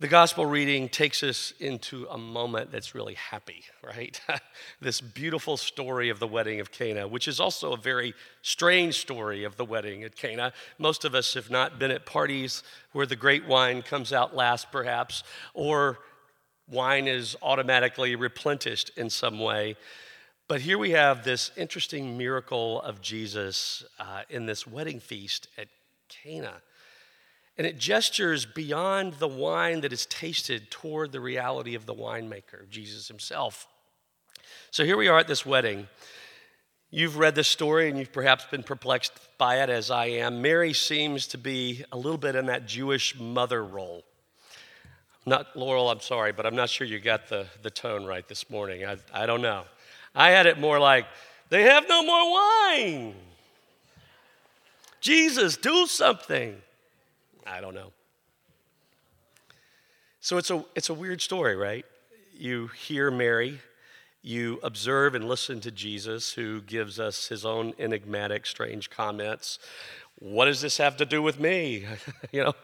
The 0.00 0.06
gospel 0.06 0.46
reading 0.46 0.88
takes 0.88 1.24
us 1.24 1.52
into 1.58 2.06
a 2.08 2.16
moment 2.16 2.70
that's 2.70 2.94
really 2.94 3.14
happy, 3.14 3.64
right? 3.84 4.20
this 4.80 5.00
beautiful 5.00 5.56
story 5.56 6.08
of 6.08 6.20
the 6.20 6.26
wedding 6.26 6.60
of 6.60 6.70
Cana, 6.70 7.08
which 7.08 7.26
is 7.26 7.40
also 7.40 7.72
a 7.72 7.76
very 7.76 8.14
strange 8.40 8.94
story 9.00 9.42
of 9.42 9.56
the 9.56 9.64
wedding 9.64 10.04
at 10.04 10.14
Cana. 10.14 10.52
Most 10.78 11.04
of 11.04 11.16
us 11.16 11.34
have 11.34 11.50
not 11.50 11.80
been 11.80 11.90
at 11.90 12.06
parties 12.06 12.62
where 12.92 13.06
the 13.06 13.16
great 13.16 13.44
wine 13.44 13.82
comes 13.82 14.12
out 14.12 14.36
last, 14.36 14.70
perhaps, 14.70 15.24
or 15.52 15.98
wine 16.68 17.08
is 17.08 17.36
automatically 17.42 18.14
replenished 18.14 18.92
in 18.96 19.10
some 19.10 19.40
way. 19.40 19.76
But 20.48 20.62
here 20.62 20.78
we 20.78 20.92
have 20.92 21.24
this 21.24 21.50
interesting 21.58 22.16
miracle 22.16 22.80
of 22.80 23.02
Jesus 23.02 23.84
uh, 23.98 24.22
in 24.30 24.46
this 24.46 24.66
wedding 24.66 24.98
feast 24.98 25.46
at 25.58 25.68
Cana. 26.08 26.62
And 27.58 27.66
it 27.66 27.76
gestures 27.76 28.46
beyond 28.46 29.14
the 29.14 29.28
wine 29.28 29.82
that 29.82 29.92
is 29.92 30.06
tasted 30.06 30.70
toward 30.70 31.12
the 31.12 31.20
reality 31.20 31.74
of 31.74 31.84
the 31.84 31.94
winemaker, 31.94 32.66
Jesus 32.70 33.08
himself. 33.08 33.66
So 34.70 34.86
here 34.86 34.96
we 34.96 35.06
are 35.08 35.18
at 35.18 35.28
this 35.28 35.44
wedding. 35.44 35.86
You've 36.90 37.18
read 37.18 37.34
this 37.34 37.48
story 37.48 37.90
and 37.90 37.98
you've 37.98 38.12
perhaps 38.12 38.46
been 38.46 38.62
perplexed 38.62 39.12
by 39.36 39.62
it 39.62 39.68
as 39.68 39.90
I 39.90 40.06
am. 40.06 40.40
Mary 40.40 40.72
seems 40.72 41.26
to 41.26 41.36
be 41.36 41.84
a 41.92 41.96
little 41.98 42.16
bit 42.16 42.36
in 42.36 42.46
that 42.46 42.66
Jewish 42.66 43.18
mother 43.20 43.62
role. 43.62 44.02
Not 45.26 45.54
Laurel, 45.54 45.90
I'm 45.90 46.00
sorry, 46.00 46.32
but 46.32 46.46
I'm 46.46 46.56
not 46.56 46.70
sure 46.70 46.86
you 46.86 47.00
got 47.00 47.28
the, 47.28 47.48
the 47.60 47.70
tone 47.70 48.06
right 48.06 48.26
this 48.26 48.48
morning. 48.48 48.86
I, 48.86 48.96
I 49.12 49.26
don't 49.26 49.42
know. 49.42 49.64
I 50.18 50.30
had 50.30 50.46
it 50.46 50.58
more 50.58 50.80
like, 50.80 51.06
they 51.48 51.62
have 51.62 51.88
no 51.88 52.02
more 52.02 52.32
wine. 52.32 53.14
Jesus, 55.00 55.56
do 55.56 55.86
something. 55.86 56.60
I 57.46 57.60
don't 57.60 57.74
know. 57.74 57.92
So 60.20 60.36
it's 60.36 60.50
a, 60.50 60.64
it's 60.74 60.90
a 60.90 60.94
weird 60.94 61.22
story, 61.22 61.54
right? 61.54 61.86
You 62.36 62.66
hear 62.66 63.12
Mary, 63.12 63.60
you 64.20 64.58
observe 64.64 65.14
and 65.14 65.28
listen 65.28 65.60
to 65.60 65.70
Jesus, 65.70 66.32
who 66.32 66.62
gives 66.62 66.98
us 66.98 67.28
his 67.28 67.46
own 67.46 67.72
enigmatic, 67.78 68.44
strange 68.44 68.90
comments. 68.90 69.60
What 70.18 70.46
does 70.46 70.60
this 70.60 70.78
have 70.78 70.96
to 70.96 71.06
do 71.06 71.22
with 71.22 71.38
me? 71.38 71.86
you 72.32 72.42
know, 72.42 72.54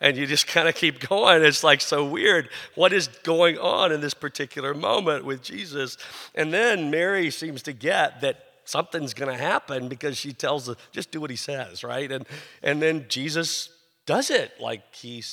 and 0.00 0.16
you 0.16 0.26
just 0.26 0.46
kind 0.46 0.68
of 0.68 0.74
keep 0.74 1.00
going. 1.08 1.42
It's 1.42 1.64
like 1.64 1.80
so 1.80 2.04
weird. 2.04 2.48
What 2.74 2.92
is 2.92 3.08
going 3.08 3.58
on 3.58 3.92
in 3.92 4.00
this 4.00 4.14
particular 4.14 4.74
moment 4.74 5.24
with 5.24 5.42
Jesus? 5.42 5.96
And 6.34 6.52
then 6.52 6.90
Mary 6.90 7.30
seems 7.30 7.62
to 7.62 7.72
get 7.72 8.20
that 8.20 8.44
something's 8.64 9.14
going 9.14 9.30
to 9.30 9.42
happen 9.42 9.88
because 9.88 10.16
she 10.16 10.32
tells 10.32 10.66
her, 10.68 10.74
just 10.92 11.10
do 11.10 11.20
what 11.20 11.30
he 11.30 11.36
says, 11.36 11.82
right? 11.82 12.10
And, 12.12 12.26
and 12.62 12.82
then 12.82 13.06
Jesus 13.08 13.70
does 14.06 14.30
it. 14.30 14.52
Like 14.60 14.94
he 14.94 15.24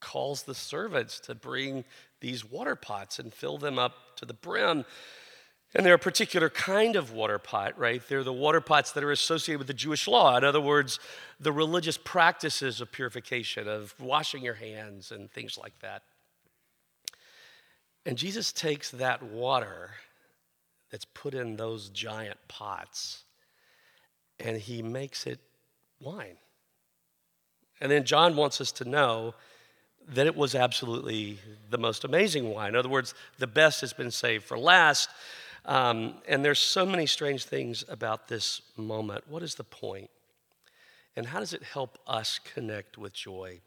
calls 0.00 0.42
the 0.42 0.54
servants 0.54 1.20
to 1.20 1.34
bring 1.34 1.84
these 2.20 2.44
water 2.44 2.74
pots 2.74 3.18
and 3.18 3.32
fill 3.32 3.56
them 3.56 3.78
up 3.78 4.16
to 4.16 4.24
the 4.24 4.34
brim. 4.34 4.84
And 5.74 5.86
they're 5.86 5.94
a 5.94 5.98
particular 5.98 6.50
kind 6.50 6.96
of 6.96 7.12
water 7.12 7.38
pot, 7.38 7.78
right? 7.78 8.02
They're 8.06 8.24
the 8.24 8.32
water 8.32 8.60
pots 8.60 8.92
that 8.92 9.02
are 9.02 9.10
associated 9.10 9.58
with 9.58 9.68
the 9.68 9.74
Jewish 9.74 10.06
law. 10.06 10.36
In 10.36 10.44
other 10.44 10.60
words, 10.60 11.00
the 11.40 11.52
religious 11.52 11.96
practices 11.96 12.80
of 12.80 12.92
purification, 12.92 13.68
of 13.68 13.94
washing 13.98 14.42
your 14.42 14.54
hands 14.54 15.10
and 15.10 15.30
things 15.30 15.56
like 15.56 15.78
that. 15.80 16.02
And 18.04 18.18
Jesus 18.18 18.52
takes 18.52 18.90
that 18.90 19.22
water 19.22 19.90
that's 20.90 21.06
put 21.06 21.32
in 21.32 21.56
those 21.56 21.88
giant 21.88 22.38
pots 22.48 23.24
and 24.38 24.58
he 24.58 24.82
makes 24.82 25.26
it 25.26 25.40
wine. 26.00 26.36
And 27.80 27.90
then 27.90 28.04
John 28.04 28.36
wants 28.36 28.60
us 28.60 28.72
to 28.72 28.84
know 28.84 29.34
that 30.08 30.26
it 30.26 30.36
was 30.36 30.54
absolutely 30.54 31.38
the 31.70 31.78
most 31.78 32.04
amazing 32.04 32.50
wine. 32.50 32.70
In 32.70 32.76
other 32.76 32.88
words, 32.88 33.14
the 33.38 33.46
best 33.46 33.80
has 33.80 33.92
been 33.92 34.10
saved 34.10 34.44
for 34.44 34.58
last. 34.58 35.08
Um, 35.64 36.14
and 36.26 36.44
there's 36.44 36.58
so 36.58 36.84
many 36.84 37.06
strange 37.06 37.44
things 37.44 37.84
about 37.88 38.28
this 38.28 38.62
moment. 38.76 39.24
What 39.28 39.42
is 39.42 39.54
the 39.54 39.64
point? 39.64 40.10
And 41.14 41.26
how 41.26 41.40
does 41.40 41.52
it 41.52 41.62
help 41.62 41.98
us 42.06 42.40
connect 42.54 42.98
with 42.98 43.12
joy? 43.12 43.60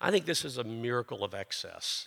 I 0.00 0.10
think 0.10 0.24
this 0.24 0.44
is 0.44 0.56
a 0.56 0.64
miracle 0.64 1.24
of 1.24 1.34
excess. 1.34 2.06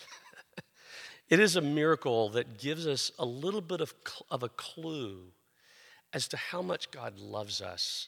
it 1.29 1.39
is 1.39 1.55
a 1.55 1.61
miracle 1.61 2.29
that 2.29 2.57
gives 2.57 2.87
us 2.87 3.11
a 3.19 3.25
little 3.25 3.61
bit 3.61 3.81
of, 3.81 3.93
of 4.31 4.41
a 4.41 4.49
clue 4.49 5.25
as 6.11 6.27
to 6.29 6.37
how 6.37 6.61
much 6.61 6.91
God 6.91 7.19
loves 7.19 7.61
us 7.61 8.07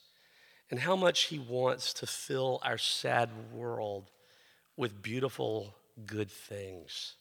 and 0.72 0.80
how 0.80 0.96
much 0.96 1.24
He 1.26 1.38
wants 1.38 1.94
to 1.96 2.08
fill 2.08 2.60
our 2.64 2.78
sad 2.78 3.30
world 3.54 4.10
with 4.76 5.04
beautiful, 5.04 5.76
good 6.06 6.32
things. 6.32 7.16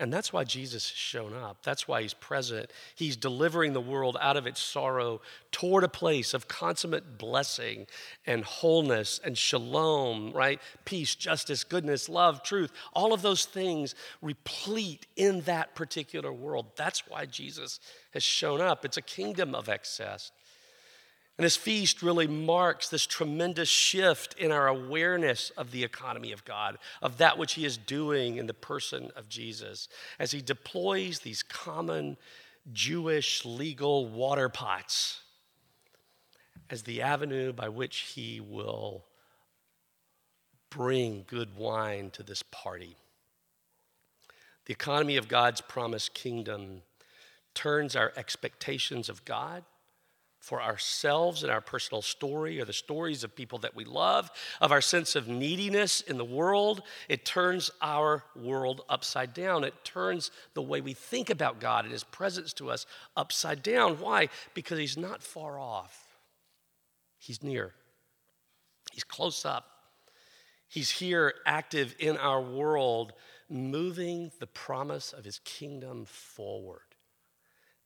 And 0.00 0.10
that's 0.10 0.32
why 0.32 0.44
Jesus 0.44 0.88
has 0.88 0.96
shown 0.96 1.34
up. 1.34 1.58
That's 1.62 1.86
why 1.86 2.00
he's 2.00 2.14
present. 2.14 2.70
He's 2.94 3.16
delivering 3.16 3.74
the 3.74 3.82
world 3.82 4.16
out 4.18 4.38
of 4.38 4.46
its 4.46 4.58
sorrow 4.58 5.20
toward 5.52 5.84
a 5.84 5.88
place 5.88 6.32
of 6.32 6.48
consummate 6.48 7.18
blessing 7.18 7.86
and 8.26 8.42
wholeness 8.42 9.20
and 9.22 9.36
shalom, 9.36 10.32
right? 10.32 10.58
Peace, 10.86 11.14
justice, 11.14 11.64
goodness, 11.64 12.08
love, 12.08 12.42
truth, 12.42 12.72
all 12.94 13.12
of 13.12 13.20
those 13.20 13.44
things 13.44 13.94
replete 14.22 15.06
in 15.16 15.42
that 15.42 15.74
particular 15.74 16.32
world. 16.32 16.68
That's 16.76 17.06
why 17.06 17.26
Jesus 17.26 17.78
has 18.14 18.22
shown 18.22 18.62
up. 18.62 18.86
It's 18.86 18.96
a 18.96 19.02
kingdom 19.02 19.54
of 19.54 19.68
excess. 19.68 20.32
And 21.40 21.44
this 21.46 21.56
feast 21.56 22.02
really 22.02 22.26
marks 22.26 22.90
this 22.90 23.06
tremendous 23.06 23.70
shift 23.70 24.34
in 24.34 24.52
our 24.52 24.68
awareness 24.68 25.48
of 25.56 25.70
the 25.70 25.84
economy 25.84 26.32
of 26.32 26.44
God, 26.44 26.76
of 27.00 27.16
that 27.16 27.38
which 27.38 27.54
He 27.54 27.64
is 27.64 27.78
doing 27.78 28.36
in 28.36 28.46
the 28.46 28.52
person 28.52 29.10
of 29.16 29.30
Jesus, 29.30 29.88
as 30.18 30.32
He 30.32 30.42
deploys 30.42 31.20
these 31.20 31.42
common 31.42 32.18
Jewish 32.74 33.46
legal 33.46 34.06
water 34.06 34.50
pots 34.50 35.22
as 36.68 36.82
the 36.82 37.00
avenue 37.00 37.54
by 37.54 37.70
which 37.70 38.12
He 38.14 38.38
will 38.38 39.06
bring 40.68 41.24
good 41.26 41.56
wine 41.56 42.10
to 42.10 42.22
this 42.22 42.42
party. 42.42 42.96
The 44.66 44.74
economy 44.74 45.16
of 45.16 45.26
God's 45.26 45.62
promised 45.62 46.12
kingdom 46.12 46.82
turns 47.54 47.96
our 47.96 48.12
expectations 48.14 49.08
of 49.08 49.24
God 49.24 49.64
for 50.40 50.62
ourselves 50.62 51.42
and 51.42 51.52
our 51.52 51.60
personal 51.60 52.00
story 52.00 52.60
or 52.60 52.64
the 52.64 52.72
stories 52.72 53.22
of 53.22 53.36
people 53.36 53.58
that 53.58 53.76
we 53.76 53.84
love, 53.84 54.30
of 54.60 54.72
our 54.72 54.80
sense 54.80 55.14
of 55.14 55.28
neediness 55.28 56.00
in 56.00 56.16
the 56.16 56.24
world. 56.24 56.82
It 57.08 57.26
turns 57.26 57.70
our 57.82 58.24
world 58.34 58.80
upside 58.88 59.34
down. 59.34 59.64
It 59.64 59.84
turns 59.84 60.30
the 60.54 60.62
way 60.62 60.80
we 60.80 60.94
think 60.94 61.28
about 61.28 61.60
God 61.60 61.84
and 61.84 61.92
His 61.92 62.04
presence 62.04 62.54
to 62.54 62.70
us 62.70 62.86
upside 63.16 63.62
down. 63.62 64.00
Why? 64.00 64.30
Because 64.54 64.78
He's 64.78 64.96
not 64.96 65.22
far 65.22 65.58
off, 65.58 66.16
He's 67.18 67.42
near, 67.42 67.74
He's 68.92 69.04
close 69.04 69.44
up. 69.44 69.66
He's 70.68 70.90
here, 70.90 71.34
active 71.44 71.96
in 71.98 72.16
our 72.16 72.40
world, 72.40 73.12
moving 73.48 74.30
the 74.38 74.46
promise 74.46 75.12
of 75.12 75.24
His 75.24 75.40
kingdom 75.40 76.04
forward. 76.06 76.80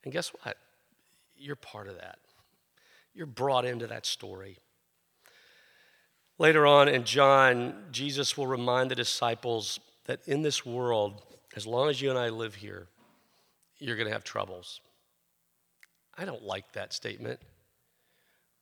And 0.05 0.13
guess 0.13 0.29
what? 0.29 0.59
You're 1.35 1.57
part 1.57 1.89
of 1.89 1.97
that. 1.97 2.19
You're 3.15 3.27
brought 3.27 3.65
into 3.65 3.87
that 3.87 4.07
story. 4.07 4.59
Later 6.39 6.67
on 6.67 6.89
in 6.89 7.05
John, 7.05 7.85
Jesus 7.93 8.37
will 8.37 8.49
remind 8.49 8.91
the 8.91 8.97
disciples 8.97 9.79
that 10.07 10.27
in 10.27 10.43
this 10.43 10.67
world, 10.67 11.23
as 11.55 11.67
long 11.67 11.89
as 11.89 12.01
you 12.03 12.11
and 12.11 12.19
I 12.19 12.31
live 12.31 12.57
here, 12.57 12.89
you're 13.79 13.97
going 13.97 14.09
to 14.09 14.13
have 14.13 14.25
troubles. 14.25 14.81
I 16.17 16.25
don't 16.25 16.43
like 16.43 16.73
that 16.73 16.93
statement, 16.93 17.41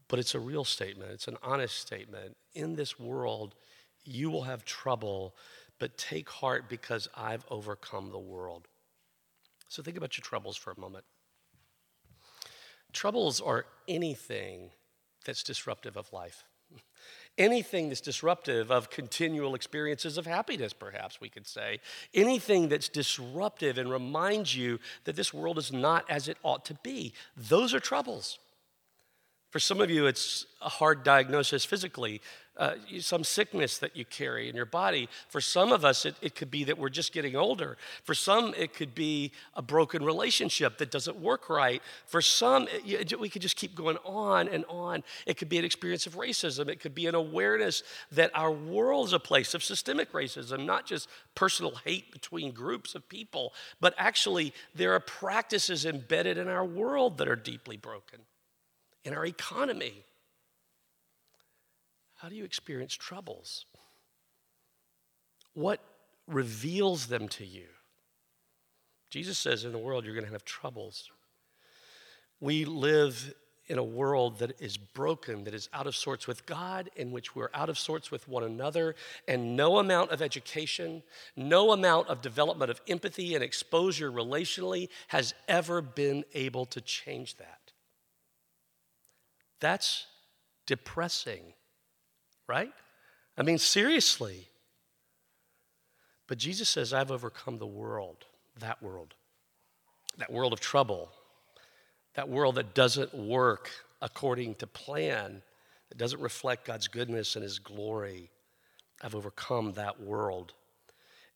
but 0.09 0.19
it's 0.19 0.35
a 0.35 0.41
real 0.41 0.65
statement. 0.65 1.13
It's 1.13 1.29
an 1.29 1.39
honest 1.43 1.79
statement. 1.79 2.37
In 2.55 2.77
this 2.77 2.99
world, 2.99 3.55
you 4.05 4.31
will 4.31 4.43
have 4.43 4.65
trouble, 4.65 5.35
but 5.79 5.97
take 5.97 6.29
heart 6.29 6.69
because 6.69 7.09
I've 7.17 7.45
overcome 7.51 8.11
the 8.11 8.19
world. 8.19 8.69
So 9.69 9.83
think 9.83 9.97
about 9.97 10.19
your 10.19 10.23
troubles 10.23 10.57
for 10.57 10.73
a 10.73 10.81
moment. 10.81 11.05
Troubles 12.93 13.41
are 13.41 13.67
anything 13.89 14.71
that's 15.25 15.43
disruptive 15.43 15.97
of 15.97 16.13
life. 16.13 16.45
Anything 17.39 17.89
that's 17.89 18.01
disruptive 18.03 18.71
of 18.71 18.91
continual 18.91 19.55
experiences 19.55 20.19
of 20.19 20.27
happiness, 20.27 20.75
perhaps 20.75 21.21
we 21.21 21.31
could 21.31 21.47
say. 21.47 21.81
Anything 22.13 22.69
that's 22.69 22.91
disruptive 22.91 23.79
and 23.79 23.91
reminds 23.91 24.55
you 24.55 24.79
that 25.05 25.17
this 25.17 25.33
world 25.33 25.57
is 25.57 25.73
not 25.73 26.05
as 26.11 26.29
it 26.29 26.37
ought 26.43 26.65
to 26.67 26.75
be. 26.83 27.15
Those 27.37 27.73
are 27.73 27.81
troubles. 27.81 28.39
For 29.49 29.59
some 29.59 29.81
of 29.81 29.91
you, 29.91 30.07
it's 30.07 30.47
a 30.61 30.69
hard 30.69 31.05
diagnosis 31.05 31.65
physically 31.65 32.21
uh, 32.59 32.75
some 33.01 33.25
sickness 33.25 33.79
that 33.79 33.97
you 33.97 34.05
carry 34.05 34.49
in 34.49 34.55
your 34.55 34.67
body. 34.67 35.09
For 35.29 35.41
some 35.41 35.73
of 35.73 35.85
us, 35.85 36.05
it, 36.05 36.17
it 36.21 36.35
could 36.35 36.51
be 36.51 36.65
that 36.65 36.77
we're 36.77 36.91
just 36.91 37.13
getting 37.13 37.35
older. 37.35 37.79
For 38.05 38.15
some, 38.15 38.53
it 38.59 38.75
could 38.75 38.95
be 38.95 39.33
a 39.55 39.63
broken 39.63 40.05
relationship 40.05 40.77
that 40.79 40.91
doesn't 40.91 41.19
work 41.19 41.49
right. 41.49 41.83
For 42.07 42.21
some, 42.21 42.69
it, 42.71 43.19
we 43.19 43.31
could 43.31 43.43
just 43.43 43.57
keep 43.57 43.75
going 43.75 43.97
on 44.05 44.49
and 44.49 44.67
on. 44.69 45.03
It 45.27 45.39
could 45.39 45.49
be 45.49 45.59
an 45.59 45.65
experience 45.65 46.07
of 46.07 46.17
racism. 46.17 46.69
It 46.69 46.79
could 46.79 46.95
be 46.95 47.07
an 47.07 47.15
awareness 47.15 47.83
that 48.13 48.31
our 48.35 48.53
world 48.53 49.07
is 49.07 49.13
a 49.15 49.19
place 49.19 49.55
of 49.55 49.65
systemic 49.65 50.13
racism, 50.13 50.67
not 50.67 50.85
just 50.85 51.09
personal 51.35 51.77
hate 51.87 52.13
between 52.13 52.53
groups 52.53 52.95
of 52.95 53.09
people, 53.09 53.55
but 53.81 53.95
actually 53.97 54.53
there 54.75 54.93
are 54.93 55.01
practices 55.01 55.87
embedded 55.87 56.37
in 56.37 56.49
our 56.49 56.65
world 56.65 57.17
that 57.17 57.29
are 57.29 57.37
deeply 57.37 57.79
broken, 57.79 58.21
in 59.05 59.15
our 59.15 59.25
economy 59.25 60.05
how 62.23 62.29
do 62.29 62.37
you 62.37 62.45
experience 62.45 62.95
troubles? 62.95 63.67
What 65.55 65.81
reveals 66.29 67.09
them 67.09 67.27
to 67.31 67.45
you? 67.45 67.67
Jesus 69.11 69.37
says 69.39 69.65
in 69.65 69.73
the 69.73 69.79
world 69.79 70.05
you're 70.05 70.15
going 70.15 70.27
to 70.27 70.33
have 70.33 70.45
troubles. 70.45 71.11
We 72.39 72.65
live 72.65 73.35
in 73.67 73.77
a 73.77 73.83
world 73.83 74.39
that 74.39 74.61
is 74.61 74.77
broken, 74.77 75.43
that 75.45 75.55
is 75.55 75.69
out 75.73 75.89
of 75.89 75.97
sorts 75.97 76.29
with 76.29 76.47
God, 76.47 76.91
in 76.95 77.11
which 77.11 77.35
we're 77.35 77.51
out 77.55 77.69
of 77.69 77.77
sorts 77.77 78.13
with 78.13 78.29
one 78.29 78.45
another, 78.45 78.95
and 79.27 79.57
no 79.57 79.79
amount 79.79 80.13
of 80.13 80.23
education, 80.23 81.03
no 81.35 81.73
amount 81.73 82.07
of 82.07 82.23
development 82.23 82.71
of 82.71 82.81
empathy 82.87 83.35
and 83.35 83.43
exposure 83.43 84.13
relationally 84.13 84.89
has 85.09 85.35
ever 85.49 85.83
been 85.83 86.25
able 86.35 86.67
to 86.67 86.81
change 86.81 87.37
that. 87.39 87.73
That's 89.59 90.07
depressing 90.67 91.55
right? 92.49 92.73
I 93.37 93.43
mean, 93.43 93.59
seriously. 93.59 94.49
But 96.27 96.39
Jesus 96.39 96.69
says, 96.69 96.93
I've 96.93 97.11
overcome 97.11 97.59
the 97.59 97.67
world, 97.67 98.25
that 98.59 98.83
world, 98.83 99.15
that 100.19 100.33
world 100.33 100.53
of 100.53 100.61
trouble, 100.61 101.11
that 102.15 102.29
world 102.29 102.55
that 102.57 102.75
doesn't 102.75 103.15
work 103.15 103.71
according 104.01 104.55
to 104.57 104.67
plan, 104.67 105.43
that 105.89 105.99
doesn't 105.99 106.21
reflect 106.21 106.67
God's 106.67 106.89
goodness 106.89 107.37
and 107.37 107.43
His 107.43 107.59
glory. 107.59 108.31
I've 109.03 109.15
overcome 109.15 109.73
that 109.73 110.01
world. 110.01 110.53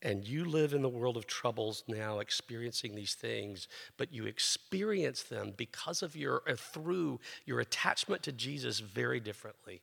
And 0.03 0.27
you 0.27 0.45
live 0.45 0.75
in 0.75 0.83
the 0.83 0.88
world 0.88 1.16
of 1.16 1.27
troubles 1.27 1.83
now, 1.88 2.21
experiencing 2.21 2.95
these 2.95 3.14
things, 3.14 3.66
but 3.97 4.12
you 4.12 4.27
experience 4.27 5.23
them 5.23 5.55
because 5.57 6.03
of 6.03 6.14
your, 6.14 6.42
or 6.47 6.55
through 6.57 7.19
your 7.47 7.61
attachment 7.61 8.23
to 8.25 8.33
Jesus 8.33 8.79
very 8.81 9.21
differently 9.21 9.81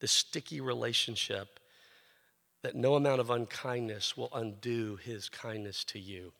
this 0.00 0.12
sticky 0.12 0.60
relationship 0.60 1.60
that 2.62 2.74
no 2.74 2.94
amount 2.94 3.20
of 3.20 3.30
unkindness 3.30 4.16
will 4.16 4.30
undo 4.32 4.96
his 4.96 5.28
kindness 5.28 5.84
to 5.84 5.98
you. 5.98 6.32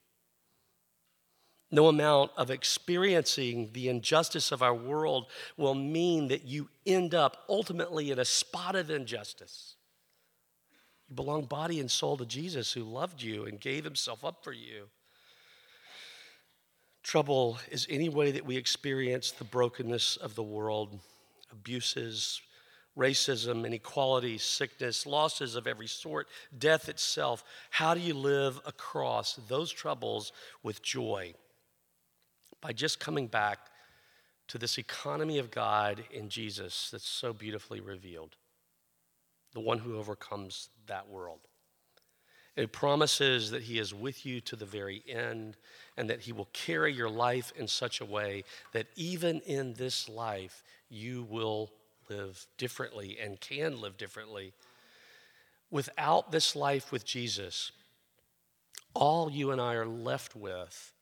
No 1.70 1.88
amount 1.88 2.30
of 2.36 2.50
experiencing 2.50 3.70
the 3.72 3.88
injustice 3.88 4.52
of 4.52 4.62
our 4.62 4.74
world 4.74 5.26
will 5.56 5.74
mean 5.74 6.28
that 6.28 6.44
you 6.44 6.68
end 6.86 7.14
up 7.14 7.44
ultimately 7.48 8.10
in 8.10 8.18
a 8.18 8.24
spot 8.24 8.76
of 8.76 8.90
injustice. 8.90 9.74
You 11.08 11.16
belong 11.16 11.44
body 11.46 11.80
and 11.80 11.90
soul 11.90 12.16
to 12.16 12.24
Jesus 12.24 12.72
who 12.72 12.84
loved 12.84 13.20
you 13.20 13.44
and 13.44 13.60
gave 13.60 13.84
himself 13.84 14.24
up 14.24 14.44
for 14.44 14.52
you. 14.52 14.88
Trouble 17.02 17.58
is 17.70 17.86
any 17.90 18.08
way 18.08 18.30
that 18.30 18.46
we 18.46 18.56
experience 18.56 19.30
the 19.30 19.44
brokenness 19.44 20.16
of 20.16 20.34
the 20.34 20.42
world, 20.42 21.00
abuses, 21.52 22.40
racism, 22.96 23.66
inequality, 23.66 24.38
sickness, 24.38 25.06
losses 25.06 25.56
of 25.56 25.66
every 25.66 25.86
sort, 25.86 26.28
death 26.56 26.88
itself. 26.88 27.44
How 27.70 27.94
do 27.94 28.00
you 28.00 28.14
live 28.14 28.60
across 28.64 29.34
those 29.48 29.72
troubles 29.72 30.32
with 30.62 30.82
joy? 30.82 31.34
By 32.60 32.72
just 32.72 33.00
coming 33.00 33.26
back 33.26 33.58
to 34.48 34.58
this 34.58 34.78
economy 34.78 35.38
of 35.38 35.50
God 35.50 36.04
in 36.10 36.28
Jesus 36.28 36.90
that's 36.90 37.08
so 37.08 37.32
beautifully 37.32 37.80
revealed, 37.80 38.36
the 39.52 39.60
one 39.60 39.78
who 39.78 39.96
overcomes 39.96 40.68
that 40.86 41.08
world. 41.08 41.40
It 42.56 42.70
promises 42.70 43.50
that 43.50 43.62
He 43.62 43.78
is 43.78 43.92
with 43.92 44.24
you 44.24 44.40
to 44.42 44.54
the 44.54 44.66
very 44.66 45.02
end 45.08 45.56
and 45.96 46.08
that 46.08 46.20
He 46.20 46.32
will 46.32 46.48
carry 46.52 46.92
your 46.92 47.10
life 47.10 47.52
in 47.56 47.66
such 47.66 48.00
a 48.00 48.04
way 48.04 48.44
that 48.72 48.86
even 48.94 49.40
in 49.40 49.74
this 49.74 50.08
life, 50.08 50.62
you 50.88 51.24
will 51.24 51.72
live 52.08 52.46
differently 52.58 53.18
and 53.20 53.40
can 53.40 53.80
live 53.80 53.96
differently. 53.96 54.52
Without 55.70 56.30
this 56.30 56.54
life 56.54 56.92
with 56.92 57.04
Jesus, 57.04 57.72
all 58.94 59.30
you 59.30 59.50
and 59.50 59.60
I 59.60 59.74
are 59.74 59.86
left 59.86 60.36
with 60.36 60.92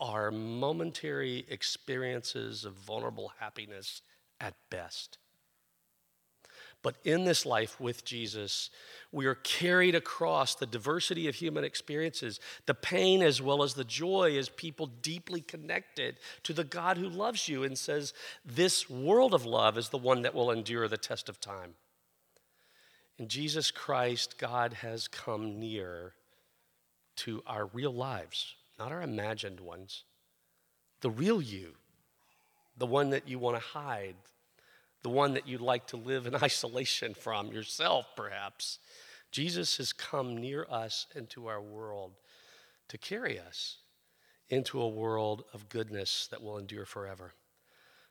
are 0.00 0.30
momentary 0.30 1.46
experiences 1.48 2.64
of 2.64 2.74
vulnerable 2.74 3.32
happiness 3.38 4.02
at 4.40 4.54
best. 4.70 5.18
But 6.82 6.96
in 7.04 7.24
this 7.24 7.44
life 7.44 7.80
with 7.80 8.04
Jesus, 8.04 8.70
we 9.10 9.26
are 9.26 9.34
carried 9.34 9.94
across 9.94 10.54
the 10.54 10.66
diversity 10.66 11.26
of 11.26 11.34
human 11.34 11.64
experiences, 11.64 12.38
the 12.66 12.74
pain 12.74 13.20
as 13.20 13.42
well 13.42 13.62
as 13.62 13.74
the 13.74 13.84
joy, 13.84 14.36
as 14.38 14.48
people 14.48 14.86
deeply 14.86 15.40
connected 15.40 16.18
to 16.44 16.52
the 16.52 16.64
God 16.64 16.96
who 16.96 17.08
loves 17.08 17.48
you 17.48 17.64
and 17.64 17.76
says, 17.76 18.14
This 18.44 18.88
world 18.88 19.34
of 19.34 19.44
love 19.44 19.76
is 19.76 19.88
the 19.88 19.98
one 19.98 20.22
that 20.22 20.34
will 20.34 20.52
endure 20.52 20.86
the 20.86 20.96
test 20.96 21.28
of 21.28 21.40
time. 21.40 21.74
In 23.18 23.26
Jesus 23.26 23.72
Christ, 23.72 24.38
God 24.38 24.74
has 24.74 25.08
come 25.08 25.58
near 25.58 26.12
to 27.16 27.42
our 27.48 27.66
real 27.66 27.92
lives, 27.92 28.54
not 28.78 28.92
our 28.92 29.02
imagined 29.02 29.58
ones, 29.58 30.04
the 31.00 31.10
real 31.10 31.42
you, 31.42 31.74
the 32.76 32.86
one 32.86 33.10
that 33.10 33.26
you 33.26 33.40
want 33.40 33.56
to 33.56 33.68
hide, 33.68 34.14
the 35.02 35.08
one 35.08 35.34
that 35.34 35.46
you'd 35.46 35.60
like 35.60 35.86
to 35.88 35.96
live 35.96 36.26
in 36.26 36.34
isolation 36.42 37.14
from 37.14 37.52
yourself, 37.52 38.06
perhaps. 38.16 38.78
Jesus 39.30 39.76
has 39.76 39.92
come 39.92 40.38
near 40.38 40.66
us 40.70 41.06
into 41.14 41.46
our 41.46 41.60
world 41.60 42.12
to 42.88 42.98
carry 42.98 43.38
us 43.38 43.78
into 44.48 44.80
a 44.80 44.88
world 44.88 45.44
of 45.52 45.68
goodness 45.68 46.26
that 46.30 46.42
will 46.42 46.56
endure 46.58 46.86
forever. 46.86 47.34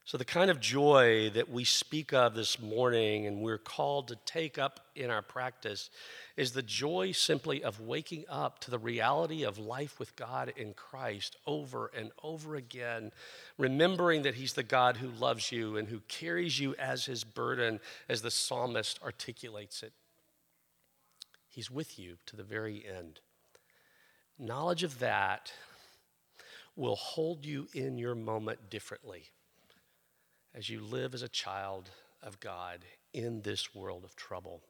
So, 0.07 0.17
the 0.17 0.23
kind 0.23 0.49
of 0.49 0.61
joy 0.61 1.31
that 1.31 1.49
we 1.49 1.65
speak 1.65 2.13
of 2.13 2.33
this 2.33 2.61
morning 2.61 3.25
and 3.25 3.41
we're 3.41 3.57
called 3.57 4.07
to 4.07 4.15
take 4.25 4.57
up 4.57 4.79
in 4.95 5.09
our 5.09 5.21
practice 5.21 5.89
is 6.37 6.53
the 6.53 6.61
joy 6.61 7.11
simply 7.11 7.61
of 7.61 7.81
waking 7.81 8.23
up 8.29 8.59
to 8.59 8.71
the 8.71 8.79
reality 8.79 9.43
of 9.43 9.57
life 9.57 9.99
with 9.99 10.15
God 10.15 10.53
in 10.55 10.73
Christ 10.75 11.35
over 11.45 11.91
and 11.93 12.11
over 12.23 12.55
again, 12.55 13.11
remembering 13.57 14.21
that 14.21 14.35
He's 14.35 14.53
the 14.53 14.63
God 14.63 14.95
who 14.95 15.09
loves 15.09 15.51
you 15.51 15.75
and 15.75 15.89
who 15.89 15.99
carries 16.07 16.57
you 16.57 16.73
as 16.79 17.03
His 17.03 17.25
burden, 17.25 17.81
as 18.07 18.21
the 18.21 18.31
psalmist 18.31 19.01
articulates 19.03 19.83
it. 19.83 19.91
He's 21.49 21.69
with 21.69 21.99
you 21.99 22.15
to 22.27 22.37
the 22.37 22.43
very 22.43 22.81
end. 22.87 23.19
Knowledge 24.39 24.83
of 24.83 24.99
that 24.99 25.51
will 26.77 26.95
hold 26.95 27.45
you 27.45 27.67
in 27.73 27.97
your 27.97 28.15
moment 28.15 28.69
differently 28.69 29.31
as 30.57 30.69
you 30.69 30.81
live 30.81 31.13
as 31.13 31.21
a 31.21 31.29
child 31.29 31.89
of 32.23 32.39
God 32.39 32.79
in 33.13 33.41
this 33.43 33.75
world 33.75 34.03
of 34.03 34.15
trouble, 34.15 34.61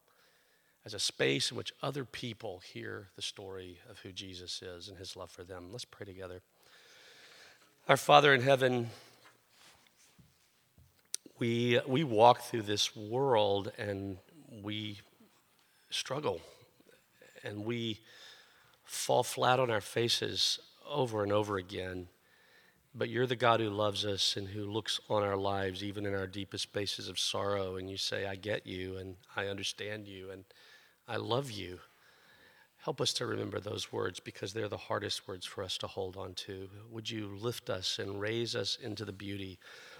as 0.85 0.93
a 0.93 0.99
space 0.99 1.49
in 1.49 1.57
which 1.57 1.71
other 1.81 2.03
people 2.03 2.59
hear 2.59 3.07
the 3.15 3.21
story 3.21 3.79
of 3.89 3.99
who 3.99 4.11
Jesus 4.11 4.61
is 4.61 4.89
and 4.89 4.97
his 4.97 5.15
love 5.15 5.31
for 5.31 5.43
them. 5.43 5.69
Let's 5.71 5.85
pray 5.85 6.05
together. 6.05 6.41
Our 7.87 7.97
Father 7.97 8.33
in 8.33 8.41
heaven, 8.41 8.89
We, 11.39 11.79
we 11.85 12.03
walk 12.03 12.41
through 12.41 12.63
this 12.63 12.95
world 12.95 13.71
and 13.77 14.17
we 14.63 15.01
struggle 15.91 16.41
and 17.43 17.63
we 17.63 17.99
fall 18.83 19.21
flat 19.21 19.59
on 19.59 19.69
our 19.69 19.81
faces 19.81 20.59
over 20.89 21.21
and 21.21 21.31
over 21.31 21.57
again. 21.57 22.07
But 22.97 23.09
you're 23.09 23.27
the 23.27 23.35
God 23.35 23.59
who 23.59 23.69
loves 23.69 24.05
us 24.05 24.37
and 24.37 24.47
who 24.47 24.65
looks 24.65 24.99
on 25.07 25.21
our 25.21 25.37
lives, 25.37 25.83
even 25.83 26.07
in 26.07 26.15
our 26.15 26.25
deepest 26.25 26.63
spaces 26.63 27.09
of 27.09 27.19
sorrow, 27.19 27.75
and 27.75 27.87
you 27.87 27.95
say, 27.95 28.25
I 28.25 28.35
get 28.35 28.65
you 28.65 28.97
and 28.97 29.17
I 29.35 29.45
understand 29.45 30.07
you 30.07 30.31
and 30.31 30.45
I 31.07 31.17
love 31.17 31.51
you. 31.51 31.77
Help 32.77 32.99
us 32.99 33.13
to 33.13 33.27
remember 33.27 33.59
those 33.59 33.91
words 33.91 34.19
because 34.19 34.51
they're 34.51 34.67
the 34.67 34.77
hardest 34.77 35.27
words 35.27 35.45
for 35.45 35.63
us 35.63 35.77
to 35.77 35.87
hold 35.87 36.17
on 36.17 36.33
to. 36.33 36.69
Would 36.89 37.11
you 37.11 37.37
lift 37.39 37.69
us 37.69 37.99
and 37.99 38.19
raise 38.19 38.55
us 38.55 38.79
into 38.81 39.05
the 39.05 39.11
beauty 39.11 39.59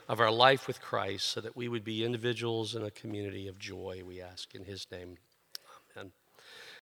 of 0.10 0.20
our 0.20 0.32
life 0.32 0.66
with 0.66 0.82
Christ 0.82 1.28
so 1.28 1.42
that 1.42 1.56
we 1.56 1.68
would 1.68 1.84
be 1.84 2.04
individuals 2.04 2.74
in 2.74 2.84
a 2.84 2.90
community 2.90 3.48
of 3.48 3.60
joy, 3.60 4.02
we 4.08 4.22
ask 4.22 4.56
in 4.56 4.64
His 4.64 4.88
name. 4.92 5.18